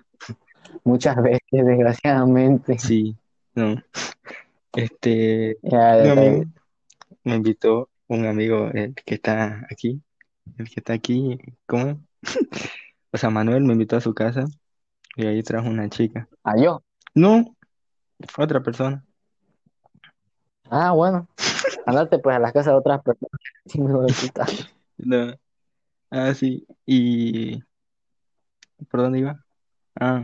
Muchas 0.85 1.21
veces, 1.21 1.41
desgraciadamente. 1.51 2.79
Sí, 2.79 3.17
no. 3.55 3.75
Este, 4.75 5.57
Ya, 5.61 5.97
un 5.97 6.05
ya, 6.05 6.11
amigo 6.13 6.45
me 7.23 7.35
invitó, 7.35 7.89
un 8.07 8.25
amigo 8.25 8.69
el 8.73 8.95
que 8.95 9.15
está 9.15 9.65
aquí, 9.71 10.01
el 10.57 10.69
que 10.69 10.79
está 10.79 10.93
aquí, 10.93 11.39
¿cómo? 11.65 12.01
O 13.11 13.17
sea, 13.17 13.29
Manuel 13.29 13.63
me 13.63 13.73
invitó 13.73 13.95
a 13.95 14.01
su 14.01 14.13
casa 14.13 14.45
y 15.15 15.25
ahí 15.25 15.41
trajo 15.43 15.69
una 15.69 15.89
chica. 15.89 16.27
Ah, 16.43 16.55
yo. 16.57 16.83
No, 17.13 17.55
otra 18.37 18.61
persona. 18.61 19.05
Ah, 20.69 20.91
bueno. 20.91 21.27
Andate 21.85 22.17
pues 22.19 22.35
a 22.35 22.39
las 22.39 22.51
casas 22.51 22.73
de 22.73 22.79
otras 22.79 23.01
personas. 23.03 23.31
Sí, 23.65 23.79
me 23.79 23.93
voy 23.93 24.11
a 24.11 24.13
puta. 24.13 24.45
No. 24.97 25.33
Ah, 26.11 26.33
sí. 26.33 26.67
Y 26.85 27.63
¿por 28.89 29.01
dónde 29.01 29.19
iba? 29.19 29.42
Ah, 29.99 30.23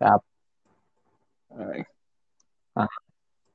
Ah, 0.00 0.18
ay, 1.50 1.84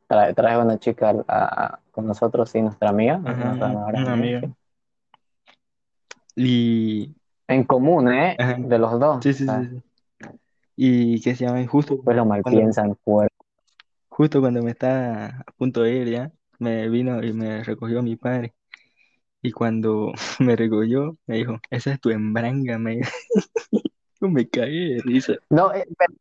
trae, 0.07 0.33
trae 0.33 0.57
una 0.57 0.79
chica 0.79 1.11
a- 1.27 1.65
a- 1.65 1.79
con 1.91 2.07
nosotros, 2.07 2.49
sí, 2.49 2.61
nuestra 2.61 2.89
amiga, 2.89 3.15
ajá, 3.25 3.45
nuestra 3.45 3.67
mejor 3.69 3.95
una 3.95 4.13
amiga, 4.13 4.39
amiga. 4.39 4.41
sí. 4.41 4.53
Y 6.35 7.15
En 7.47 7.63
común, 7.63 8.11
¿eh? 8.11 8.35
Ajá. 8.39 8.55
De 8.59 8.77
los 8.77 8.99
dos. 8.99 9.23
sí, 9.23 9.33
sí, 9.33 9.45
sea, 9.45 9.61
sí. 9.63 9.81
Y 10.75 11.21
qué 11.21 11.35
se 11.35 11.45
llama, 11.45 11.61
Y 11.61 11.65
justo 11.65 11.99
Pues 12.01 12.15
lo 12.15 12.25
mal 12.25 12.41
cuando, 12.41 12.61
piensan, 12.61 12.97
justo 14.07 14.39
cuando 14.39 14.63
me 14.63 14.71
estaba 14.71 15.25
a 15.45 15.51
punto 15.57 15.81
de 15.81 15.93
ir 15.95 16.09
ya, 16.09 16.31
me 16.59 16.87
vino 16.89 17.21
y 17.23 17.33
me 17.33 17.63
recogió 17.63 18.01
mi 18.01 18.15
padre. 18.15 18.53
Y 19.41 19.51
cuando 19.51 20.13
me 20.39 20.55
recogió, 20.55 21.17
me 21.27 21.37
dijo, 21.37 21.59
esa 21.69 21.93
es 21.93 21.99
tu 22.01 22.09
embranga, 22.11 22.77
me 22.79 22.97
dijo. 22.97 23.09
Yo 24.21 24.29
me 24.29 24.47
caí 24.47 24.95
de 24.95 25.01
risa. 25.01 25.34
No, 25.49 25.73
eh, 25.73 25.86
pero, 25.97 26.13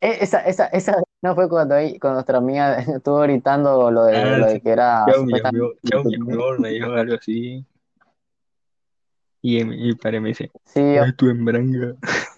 eh, 0.00 0.18
esa, 0.20 0.40
esa, 0.40 0.66
esa 0.66 0.96
no 1.22 1.34
fue 1.34 1.48
cuando, 1.48 1.74
ahí- 1.74 1.98
cuando 1.98 2.14
nuestra 2.16 2.38
amiga 2.38 2.76
estuvo 2.96 3.20
gritando 3.20 3.90
lo 3.90 4.04
de, 4.04 4.16
Ah, 4.16 4.38
lo 4.38 4.46
de 4.46 4.60
que 4.60 4.70
era 4.70 5.04
Chao, 5.06 5.24
mi 5.24 5.38
chao, 5.38 6.02
amor, 6.20 6.58
me 6.60 6.70
dijo 6.70 6.90
algo 6.92 7.14
así. 7.14 7.64
Y 9.42 9.62
mi 9.64 9.94
padre 9.94 10.20
me 10.20 10.28
dice, 10.28 10.50
Sí, 10.64 10.80
yo- 10.94 11.14
tu 11.16 11.28
embranga. 11.28 11.96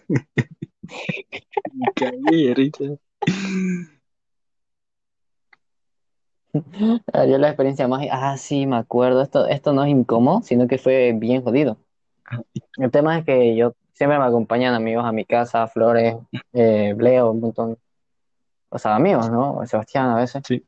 Me 0.09 1.87
caí 1.95 2.47
de 2.47 2.55
risa. 2.55 2.85
ah, 7.13 7.27
yo 7.27 7.39
la 7.39 7.49
experiencia 7.49 7.87
más. 7.89 8.07
Ah, 8.11 8.37
sí, 8.37 8.67
me 8.67 8.77
acuerdo. 8.77 9.23
Esto, 9.23 9.47
esto 9.47 9.73
no 9.73 9.85
es 9.85 9.91
incómodo, 9.91 10.43
sino 10.43 10.67
que 10.67 10.79
fue 10.79 11.13
bien 11.13 11.43
jodido. 11.43 11.79
El 12.79 12.91
tema 12.91 13.19
es 13.19 13.25
que 13.25 13.55
yo 13.57 13.75
siempre 13.97 14.19
me 14.19 14.27
acompañan 14.27 14.75
amigos 14.75 15.07
a 15.07 15.13
mi 15.13 15.25
casa, 15.25 15.67
Flores, 15.69 16.17
eh, 16.53 16.95
Leo, 16.99 17.31
un 17.31 17.41
montón. 17.41 17.79
O 18.69 18.79
sea, 18.79 18.95
amigos, 18.95 19.31
¿no? 19.31 19.67
Sebastián 19.67 20.11
a 20.11 20.17
veces. 20.17 20.43
Sí. 20.47 20.63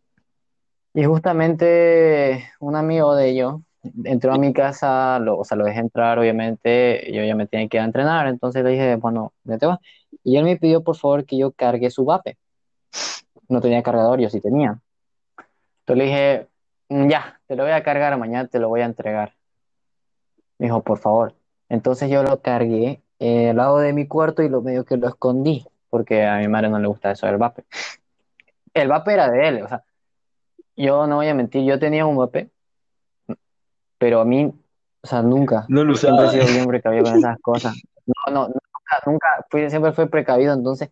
Y 0.95 1.05
justamente 1.05 2.51
un 2.59 2.75
amigo 2.75 3.15
de 3.15 3.29
ellos 3.29 3.57
entró 4.05 4.33
a 4.33 4.39
mi 4.39 4.55
casa, 4.55 5.19
lo, 5.19 5.39
o 5.39 5.45
sea, 5.45 5.59
lo 5.59 5.67
dejé 5.67 5.81
entrar, 5.81 6.19
obviamente, 6.19 7.07
yo 7.13 7.23
ya 7.23 7.35
me 7.35 7.47
tenía 7.47 7.69
que 7.69 7.77
ir 7.77 7.83
a 7.83 7.85
entrenar, 7.85 8.27
entonces 8.29 8.65
le 8.65 8.71
dije, 8.71 8.97
bueno, 8.97 9.35
vete 9.45 9.67
va. 9.67 9.79
Y 10.25 10.39
él 10.39 10.45
me 10.45 10.57
pidió 10.57 10.83
por 10.83 10.97
favor 10.97 11.27
que 11.27 11.37
yo 11.37 11.53
cargue 11.53 11.91
su 11.91 12.07
vape. 12.07 12.39
No 13.49 13.61
tenía 13.61 13.83
cargador, 13.83 14.21
yo 14.21 14.31
sí 14.31 14.41
tenía. 14.41 14.81
Entonces 15.81 15.97
le 15.99 16.05
dije, 16.05 16.49
"Mm, 16.89 17.09
ya, 17.09 17.41
te 17.47 17.57
lo 17.57 17.65
voy 17.65 17.73
a 17.73 17.83
cargar, 17.83 18.17
mañana 18.19 18.49
te 18.49 18.59
lo 18.59 18.71
voy 18.71 18.81
a 18.81 18.87
entregar. 18.87 19.35
Me 20.59 20.67
dijo, 20.67 20.83
por 20.83 20.99
favor. 20.99 21.35
Entonces 21.69 22.11
yo 22.11 22.23
lo 22.23 22.41
cargué 22.41 23.03
eh, 23.19 23.51
al 23.51 23.57
lado 23.57 23.79
de 23.79 23.93
mi 23.93 24.07
cuarto 24.07 24.43
y 24.43 24.49
lo 24.49 24.63
medio 24.63 24.85
que 24.85 24.97
lo 24.97 25.09
escondí, 25.09 25.67
porque 25.91 26.25
a 26.27 26.39
mi 26.39 26.49
madre 26.49 26.69
no 26.71 26.79
le 26.79 26.89
gusta 26.89 27.11
eso 27.11 27.27
del 27.27 27.37
vape. 27.37 27.65
El 28.75 28.89
vape 28.89 29.13
era 29.13 29.31
de 29.31 29.49
él, 29.49 29.63
o 29.63 29.69
sea, 29.69 29.83
yo 30.77 31.07
no 31.07 31.17
voy 31.17 31.29
a 31.29 31.35
mentir, 31.35 31.65
yo 31.65 31.79
tenía 31.79 32.07
un 32.07 32.17
vape, 32.17 32.51
pero 33.99 34.21
a 34.21 34.25
mí, 34.25 34.53
o 35.03 35.07
sea, 35.07 35.23
nunca. 35.23 35.65
No 35.69 35.85
lo 35.85 35.95
Siempre 35.95 36.25
he 36.25 36.29
usaba. 36.29 36.45
sido 36.45 36.55
bien 36.55 36.67
precavido 36.69 37.05
con 37.05 37.17
esas 37.17 37.39
cosas. 37.41 37.75
No, 38.07 38.33
no, 38.33 38.47
nunca, 38.49 39.03
nunca, 39.07 39.47
fui, 39.51 39.69
siempre 39.71 39.93
fui 39.93 40.07
precavido. 40.07 40.55
Entonces, 40.55 40.91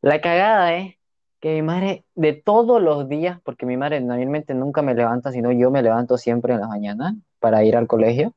la 0.00 0.20
cagada 0.20 0.74
es 0.74 0.94
que 1.40 1.54
mi 1.54 1.62
madre, 1.62 2.04
de 2.14 2.34
todos 2.34 2.80
los 2.80 3.08
días, 3.08 3.40
porque 3.42 3.66
mi 3.66 3.76
madre 3.76 4.00
normalmente 4.00 4.54
nunca 4.54 4.82
me 4.82 4.94
levanta, 4.94 5.32
sino 5.32 5.50
yo 5.52 5.70
me 5.70 5.82
levanto 5.82 6.18
siempre 6.18 6.54
en 6.54 6.60
la 6.60 6.68
mañana 6.68 7.16
para 7.40 7.64
ir 7.64 7.76
al 7.76 7.86
colegio, 7.86 8.34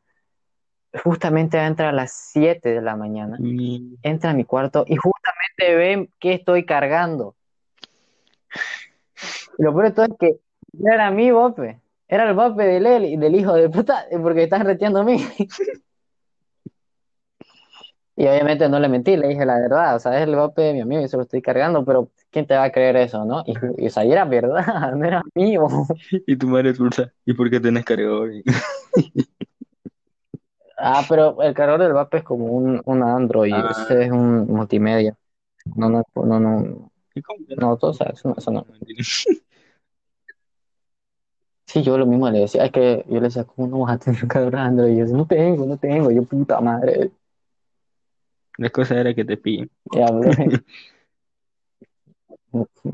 justamente 1.04 1.58
entra 1.58 1.90
a 1.90 1.92
las 1.92 2.12
7 2.32 2.70
de 2.70 2.82
la 2.82 2.96
mañana, 2.96 3.38
Y- 3.40 3.98
entra 4.04 4.32
a 4.32 4.34
mi 4.34 4.46
cuarto 4.46 4.86
y 4.88 4.96
justamente 4.96 5.76
ve 5.76 6.10
que 6.20 6.34
estoy 6.34 6.66
cargando. 6.66 7.36
Y 9.58 9.64
lo 9.64 9.72
peor 9.74 9.86
de 9.86 9.92
todo 9.92 10.06
es 10.06 10.12
que 10.20 10.40
era 10.84 11.12
mi 11.12 11.32
vape, 11.32 11.80
era 12.08 12.28
el 12.30 12.36
vape 12.36 12.64
del, 12.64 12.86
él- 12.86 13.20
del 13.20 13.36
hijo 13.36 13.54
de 13.54 13.70
puta, 13.70 14.06
porque 14.22 14.44
están 14.44 14.66
reteando 14.66 15.00
a 15.00 15.04
mí. 15.04 15.18
Y 18.16 18.28
obviamente 18.28 18.70
no 18.70 18.80
le 18.80 18.90
mentí, 18.90 19.18
le 19.18 19.28
dije 19.30 19.44
la 19.44 19.60
verdad, 19.60 19.96
o 19.96 20.00
sea, 20.00 20.16
es 20.22 20.28
el 20.28 20.36
vape 20.36 20.62
de 20.62 20.74
mi 20.74 20.82
amigo 20.82 21.02
y 21.02 21.08
se 21.08 21.18
lo 21.18 21.24
estoy 21.24 21.42
cargando, 21.42 21.84
pero 21.84 22.12
¿quién 22.30 22.46
te 22.46 22.54
va 22.56 22.66
a 22.66 22.72
creer 22.72 22.96
eso, 22.98 23.26
no? 23.26 23.44
Y, 23.48 23.56
y 23.84 23.88
o 23.88 23.90
sea, 23.90 24.06
y 24.06 24.12
era 24.12 24.24
verdad, 24.26 24.64
no 24.96 25.04
era 25.04 25.24
mío. 25.34 25.68
Y 26.28 26.36
tu 26.36 26.48
madre 26.48 26.70
expulsa. 26.70 27.12
¿Y 27.26 27.34
por 27.34 27.50
qué 27.50 27.60
tenés 27.60 27.84
cargador? 27.84 28.30
Ah, 30.86 31.02
pero 31.08 31.42
el 31.42 31.54
cargador 31.54 31.82
del 31.82 31.94
vape 31.94 32.18
es 32.18 32.24
como 32.24 32.46
un, 32.46 32.82
un 32.84 33.04
Android, 33.04 33.54
Ah. 33.56 33.70
ese 33.72 34.04
es 34.04 34.12
un 34.12 34.48
multimedia. 34.48 35.16
No, 35.76 35.90
no, 35.90 36.04
no, 36.16 36.40
no, 36.42 36.92
¿Y 37.16 37.22
cómo 37.22 37.46
que 37.48 37.56
no, 37.56 37.78
todo, 37.78 37.92
o 37.92 37.94
sea, 37.94 38.08
eso 38.08 38.28
no, 38.30 38.36
eso 38.38 38.52
no. 38.52 38.66
Sí, 41.66 41.82
yo 41.82 41.98
lo 41.98 42.06
mismo 42.06 42.30
le 42.30 42.40
decía, 42.40 42.66
es 42.66 42.72
que 42.72 43.04
yo 43.08 43.16
le 43.16 43.22
decía, 43.22 43.46
¿cómo 43.46 43.68
no 43.68 43.80
vas 43.80 43.96
a 43.96 43.98
tener 43.98 44.22
un 44.22 44.28
cargador 44.30 44.58
Android? 44.58 44.92
Y 44.94 44.98
yo 44.98 45.04
decía, 45.04 45.18
no 45.18 45.26
tengo, 45.26 45.66
no 45.66 45.78
tengo, 45.78 46.12
yo 46.12 46.24
puta 46.24 46.60
madre. 46.62 47.12
La 48.58 48.70
cosa 48.70 49.00
era 49.00 49.14
que 49.14 49.26
te 49.26 49.38
pillen. 49.38 49.72
Ya. 49.92 50.06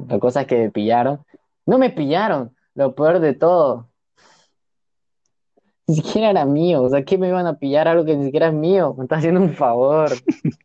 La 0.07 0.19
cosa 0.19 0.41
es 0.41 0.47
que 0.47 0.57
me 0.57 0.71
pillaron. 0.71 1.25
No 1.65 1.77
me 1.77 1.89
pillaron, 1.89 2.55
lo 2.75 2.95
peor 2.95 3.19
de 3.19 3.33
todo. 3.33 3.88
Ni 5.89 5.95
siquiera 5.95 6.29
era 6.29 6.45
mío. 6.45 6.83
O 6.83 6.89
sea, 6.89 7.03
¿qué 7.03 7.17
me 7.17 7.27
iban 7.29 7.47
a 7.47 7.57
pillar 7.57 7.87
algo 7.87 8.05
que 8.05 8.15
ni 8.15 8.25
siquiera 8.25 8.47
es 8.47 8.53
mío? 8.53 8.93
Me 8.97 9.03
está 9.05 9.15
haciendo 9.17 9.41
un 9.41 9.53
favor. 9.53 10.11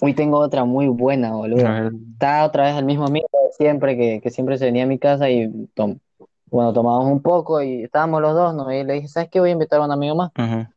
Hoy 0.00 0.14
tengo 0.14 0.38
otra 0.38 0.64
muy 0.64 0.88
buena, 0.88 1.32
boludo. 1.34 1.64
Está 2.12 2.44
otra 2.44 2.64
vez 2.64 2.76
el 2.76 2.84
mismo 2.84 3.06
amigo 3.06 3.26
de 3.32 3.52
siempre 3.52 3.96
que, 3.96 4.20
que 4.20 4.30
siempre 4.30 4.58
se 4.58 4.66
venía 4.66 4.84
a 4.84 4.86
mi 4.86 4.98
casa 4.98 5.30
y 5.30 5.50
tom- 5.74 5.98
bueno, 6.46 6.72
tomábamos 6.72 7.10
un 7.10 7.22
poco 7.22 7.62
y 7.62 7.84
estábamos 7.84 8.20
los 8.22 8.34
dos, 8.34 8.54
¿no? 8.54 8.72
Y 8.72 8.84
le 8.84 8.94
dije, 8.94 9.08
¿sabes 9.08 9.30
qué? 9.30 9.40
Voy 9.40 9.50
a 9.50 9.52
invitar 9.52 9.80
a 9.80 9.84
un 9.84 9.92
amigo 9.92 10.14
más. 10.14 10.30
ajá, 10.34 10.72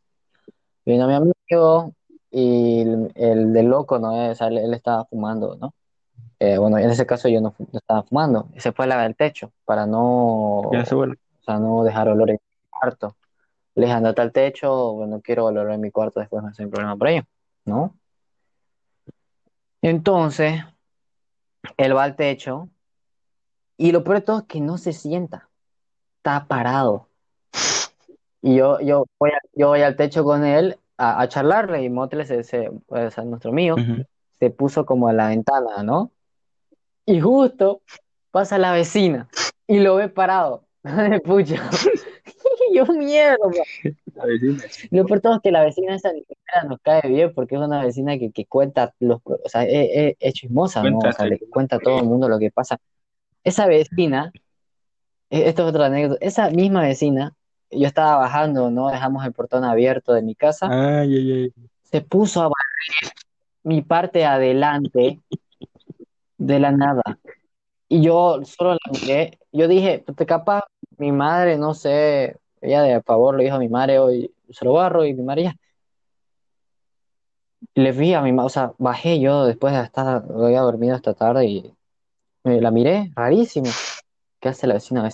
Vino 0.86 1.08
mi 1.08 1.14
amigo 1.14 1.94
y 2.32 2.82
el, 2.82 3.12
el 3.16 3.54
del 3.54 3.66
loco, 3.68 4.00
¿no? 4.00 4.30
O 4.32 4.36
sea, 4.36 4.48
él, 4.48 4.58
él 4.60 4.74
estaba 4.74 5.06
fumando, 5.06 5.56
¿no? 5.60 5.74
Eh, 6.40 6.58
bueno, 6.58 6.78
en 6.78 6.90
ese 6.90 7.06
caso 7.06 7.28
yo 7.30 7.42
no, 7.42 7.56
no 7.58 7.80
estaba 7.80 8.04
fumando. 8.04 8.50
Y 8.56 8.60
se 8.60 8.72
fue 8.72 8.86
a 8.86 8.88
lavar 8.90 9.08
el 9.08 9.16
techo 9.16 9.52
para 9.66 9.86
no, 9.86 10.70
ya 10.72 10.86
se 10.86 10.96
o 10.96 11.08
sea, 11.42 11.58
no 11.60 11.84
dejar 11.84 12.10
olor 12.10 12.30
en 12.30 12.36
mi 12.36 12.70
cuarto. 12.70 13.16
Le 13.76 13.84
dije, 13.86 13.94
andate 13.96 14.22
al 14.22 14.32
techo, 14.32 14.94
bueno, 14.94 15.18
no 15.18 15.22
quiero 15.22 15.46
olor 15.46 15.72
en 15.72 15.82
mi 15.82 15.92
cuarto, 15.92 16.20
después 16.20 16.44
me 16.44 16.50
hace 16.50 16.66
un 16.66 16.72
problema 16.72 16.96
por 16.96 17.08
ello, 17.08 17.24
¿no? 17.66 17.96
Entonces, 19.82 20.62
él 21.78 21.96
va 21.96 22.04
al 22.04 22.16
techo 22.16 22.70
y 23.78 23.92
lo 23.92 24.04
peor 24.04 24.18
de 24.18 24.22
todo 24.22 24.40
es 24.40 24.44
que 24.46 24.60
no 24.60 24.78
se 24.78 24.94
sienta, 24.94 25.50
está 26.18 26.48
parado. 26.48 27.08
Y 28.42 28.56
yo, 28.56 28.80
yo, 28.80 29.06
voy, 29.20 29.32
a- 29.32 29.40
yo 29.54 29.68
voy 29.70 29.82
al 29.82 29.96
techo 29.96 30.24
con 30.24 30.44
él 30.46 30.78
a, 30.98 31.22
a 31.22 31.28
charlarle 31.28 31.84
y 31.84 31.90
Motle, 31.90 32.26
se, 32.26 32.44
se- 32.44 32.72
o 32.88 33.12
sea, 33.12 33.24
nuestro 33.24 33.52
mío, 33.52 33.76
Ujú. 33.76 34.04
se 34.40 34.50
puso 34.50 34.86
como 34.86 35.08
a 35.08 35.14
la 35.14 35.28
ventana, 35.30 35.84
¿no? 35.84 36.12
Y 37.08 37.22
justo 37.22 37.82
pasa 38.32 38.58
la 38.58 38.74
vecina 38.74 39.30
y 39.66 39.80
lo 39.80 39.96
ve 39.96 40.10
parado. 40.10 40.66
Pucha. 41.24 41.70
Yo 42.74 42.86
mierda. 42.88 43.38
La 44.14 44.26
vecina. 44.26 44.64
Lo 44.92 45.06
peor 45.06 45.22
todo 45.22 45.36
es 45.36 45.42
que 45.42 45.52
la 45.52 45.64
vecina 45.64 45.96
esa 45.96 46.12
nos 46.68 46.80
cae 46.82 47.08
bien 47.08 47.34
porque 47.34 47.56
es 47.56 47.62
una 47.62 47.82
vecina 47.82 48.18
que, 48.18 48.32
que 48.32 48.46
cuenta 48.46 48.94
los, 49.00 49.22
o 49.24 49.40
sea, 49.46 49.64
es, 49.64 50.34
chismosa, 50.34 50.84
¿no? 50.84 51.00
O 51.00 51.12
sea, 51.14 51.26
le 51.26 51.40
cuenta 51.50 51.78
a 51.78 51.80
todo 51.80 52.00
el 52.00 52.06
mundo 52.06 52.28
lo 52.28 52.38
que 52.40 52.52
pasa. 52.52 52.78
Esa 53.46 53.68
vecina, 53.68 54.34
e- 55.30 55.48
esto 55.48 55.64
es 55.64 55.70
otra 55.70 55.86
anécdota, 55.86 56.26
esa 56.26 56.50
misma 56.50 56.82
vecina, 56.82 57.36
yo 57.72 57.88
estaba 57.88 58.18
bajando, 58.18 58.70
¿no? 58.70 58.90
Dejamos 58.90 59.26
el 59.26 59.32
portón 59.32 59.64
abierto 59.64 60.14
de 60.14 60.24
mi 60.24 60.36
casa, 60.36 60.68
Ay, 60.70 61.16
ay, 61.16 61.32
ay. 61.32 61.54
se 61.84 62.02
puso 62.02 62.42
a 62.42 62.50
barrer 62.50 63.14
mi 63.64 63.82
parte 63.82 64.26
adelante 64.26 65.22
de 66.38 66.60
la 66.60 66.72
nada. 66.72 67.04
Y 67.90 68.02
yo 68.02 68.40
solo 68.44 68.74
la 68.74 69.00
miré, 69.00 69.40
yo 69.52 69.68
dije, 69.68 70.04
pues 70.16 70.28
capaz 70.28 70.64
mi 70.98 71.12
madre, 71.12 71.58
no 71.58 71.74
sé, 71.74 72.38
ella 72.62 72.82
de 72.84 73.02
favor 73.02 73.36
le 73.38 73.46
dijo 73.46 73.56
a 73.56 73.60
mi 73.60 73.70
madre, 73.70 74.00
hoy 74.00 74.34
se 74.50 74.66
lo 74.66 74.74
barro, 74.74 75.06
y 75.06 75.14
mi 75.14 75.24
madre 75.24 75.44
ya. 75.44 75.56
Le 77.76 77.92
vi 77.92 78.14
a 78.14 78.22
mi 78.22 78.32
madre, 78.34 78.46
o 78.48 78.50
sea, 78.50 78.74
bajé 78.78 79.20
yo 79.20 79.46
después 79.46 79.74
de 79.74 79.82
estar, 79.82 80.24
había 80.30 80.62
dormido 80.62 80.96
esta 80.96 81.14
tarde 81.14 81.46
y 81.46 81.74
me 82.44 82.62
la 82.62 82.72
miré, 82.72 83.12
rarísimo. 83.16 83.70
¿Qué 84.40 84.50
hace 84.50 84.68
la 84.68 84.76
vecina? 84.76 85.10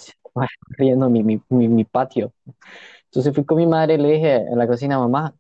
Riendo 0.77 1.09
mi, 1.09 1.23
mi, 1.23 1.41
mi, 1.49 1.67
mi 1.67 1.85
patio. 1.85 2.33
Entonces 3.05 3.33
fui 3.33 3.45
con 3.45 3.57
mi 3.57 3.67
madre 3.67 3.95
y 3.95 3.97
le 3.97 4.09
dije 4.13 4.35
en 4.35 4.57
la 4.57 4.67
cocina, 4.67 4.97
mamá, 4.97 5.35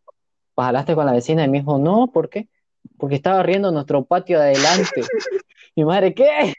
¿jalaste 0.55 0.95
con 0.95 1.05
la 1.05 1.13
vecina? 1.13 1.43
Y 1.45 1.49
me 1.49 1.59
dijo, 1.59 1.77
no, 1.79 2.07
¿por 2.07 2.29
qué? 2.29 2.49
Porque 2.97 3.15
estaba 3.15 3.43
riendo 3.43 3.71
nuestro 3.71 4.03
patio 4.05 4.39
de 4.39 4.45
adelante. 4.51 5.01
Mi 5.75 5.85
madre, 5.85 6.13
¿qué? 6.13 6.53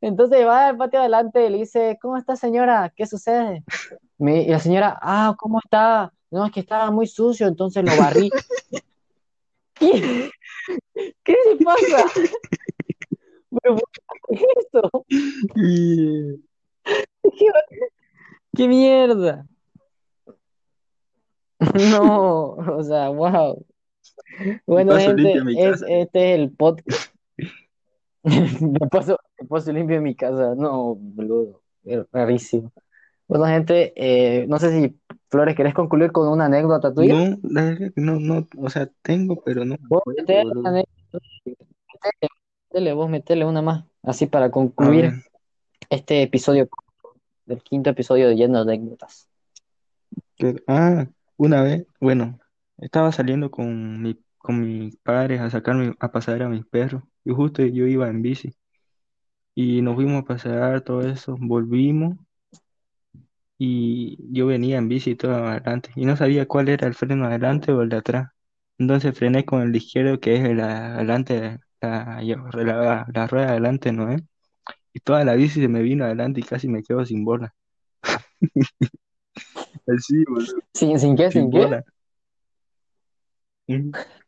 Entonces 0.00 0.46
va 0.46 0.68
al 0.68 0.76
patio 0.76 1.00
de 1.00 1.04
adelante 1.06 1.46
y 1.46 1.50
le 1.50 1.58
dice, 1.58 1.98
¿cómo 2.00 2.16
está 2.16 2.36
señora? 2.36 2.92
¿Qué 2.94 3.06
sucede? 3.06 3.64
Me- 4.18 4.42
y 4.42 4.48
la 4.48 4.58
señora, 4.60 4.98
ah, 5.02 5.34
¿cómo 5.38 5.58
está? 5.62 6.12
No, 6.30 6.46
es 6.46 6.52
que 6.52 6.60
estaba 6.60 6.90
muy 6.90 7.06
sucio, 7.06 7.46
entonces 7.46 7.84
lo 7.84 7.96
barrí. 7.96 8.30
¿Qué? 9.74 10.30
¿Qué 11.22 11.36
le 11.50 11.64
pasa? 11.64 12.04
¿Pero 13.62 13.76
qué 14.28 14.44
esto? 14.60 15.04
Y- 15.56 16.42
¿Qué, 17.22 17.46
qué 18.54 18.68
mierda? 18.68 19.46
No, 21.74 22.50
o 22.52 22.82
sea, 22.82 23.08
wow. 23.08 23.65
Bueno, 24.66 24.92
paso 24.92 25.08
gente, 25.08 25.34
es, 25.56 25.84
este 25.88 26.34
es 26.34 26.38
el 26.38 26.50
podcast. 26.50 27.14
Me 28.60 28.88
paso, 28.90 29.16
me 29.40 29.46
paso 29.46 29.72
limpio 29.72 29.98
en 29.98 30.02
mi 30.02 30.16
casa. 30.16 30.54
No, 30.56 30.96
boludo. 30.96 31.62
Es 31.84 32.04
rarísimo. 32.10 32.72
Bueno, 33.28 33.46
gente, 33.46 33.92
eh, 33.94 34.46
no 34.48 34.58
sé 34.58 34.72
si 34.72 35.00
Flores, 35.28 35.56
¿querés 35.56 35.74
concluir 35.74 36.12
con 36.12 36.28
una 36.28 36.46
anécdota 36.46 36.94
tuya? 36.94 37.14
No, 37.14 37.38
la 37.42 37.64
verdad 37.64 37.92
que 37.94 38.00
no, 38.00 38.20
no, 38.20 38.46
o 38.56 38.70
sea, 38.70 38.88
tengo, 39.02 39.42
pero 39.44 39.64
no 39.64 39.76
Vos 39.88 40.02
metele 40.06 40.50
una 40.50 40.70
anécdota, 40.70 41.26
metele, 41.44 42.28
metele, 42.70 42.92
vos 42.92 43.10
metele 43.10 43.44
una 43.44 43.62
más, 43.62 43.84
así 44.02 44.26
para 44.26 44.50
concluir 44.50 45.24
este 45.90 46.22
episodio 46.22 46.68
del 47.46 47.62
quinto 47.62 47.90
episodio 47.90 48.28
de 48.28 48.36
Lleno 48.36 48.64
de 48.64 48.74
Anécdotas. 48.74 49.28
ah, 50.68 51.06
una 51.36 51.62
vez, 51.62 51.86
bueno, 52.00 52.38
estaba 52.78 53.10
saliendo 53.10 53.50
con 53.50 54.00
mi, 54.00 54.16
con 54.46 54.60
mis 54.62 54.96
padres 54.98 55.40
a 55.42 55.50
sacarme, 55.50 55.94
a 56.00 56.12
pasear 56.12 56.42
a 56.44 56.48
mis 56.50 56.66
perros, 56.66 57.02
y 57.24 57.32
justo 57.34 57.64
yo 57.64 57.86
iba 57.86 58.08
en 58.08 58.22
bici, 58.22 58.54
y 59.56 59.82
nos 59.82 59.96
fuimos 59.96 60.22
a 60.22 60.26
pasear, 60.26 60.82
todo 60.82 61.00
eso, 61.02 61.36
volvimos, 61.40 62.16
y 63.58 64.18
yo 64.32 64.46
venía 64.46 64.78
en 64.78 64.88
bici 64.88 65.14
todo 65.16 65.34
adelante, 65.46 65.90
y 65.96 66.04
no 66.06 66.16
sabía 66.16 66.46
cuál 66.46 66.68
era 66.68 66.86
el 66.86 66.94
freno 66.94 67.26
adelante 67.26 67.72
o 67.72 67.82
el 67.82 67.88
de 67.88 67.96
atrás. 67.98 68.28
Entonces 68.78 69.16
frené 69.18 69.44
con 69.46 69.62
el 69.62 69.74
izquierdo, 69.76 70.20
que 70.20 70.36
es 70.36 70.44
el 70.44 70.60
adelante, 70.60 71.58
la, 71.80 72.20
la, 72.22 73.06
la 73.12 73.26
rueda 73.26 73.50
adelante, 73.50 73.92
¿no 73.92 74.10
es? 74.12 74.22
Y 74.94 75.00
toda 75.00 75.24
la 75.24 75.34
bici 75.34 75.60
se 75.62 75.68
me 75.68 75.82
vino 75.82 76.04
adelante 76.06 76.40
y 76.40 76.44
casi 76.44 76.68
me 76.68 76.82
quedo 76.84 77.04
sin 77.06 77.24
bola. 77.24 77.54
Así, 79.86 80.24
boludo, 80.28 80.62
¿Sin, 80.74 80.98
sin 81.00 81.16
qué? 81.16 81.30
sin 81.30 81.50
¿Sin 81.50 81.50
qué? 81.50 81.68
bola. 81.68 81.84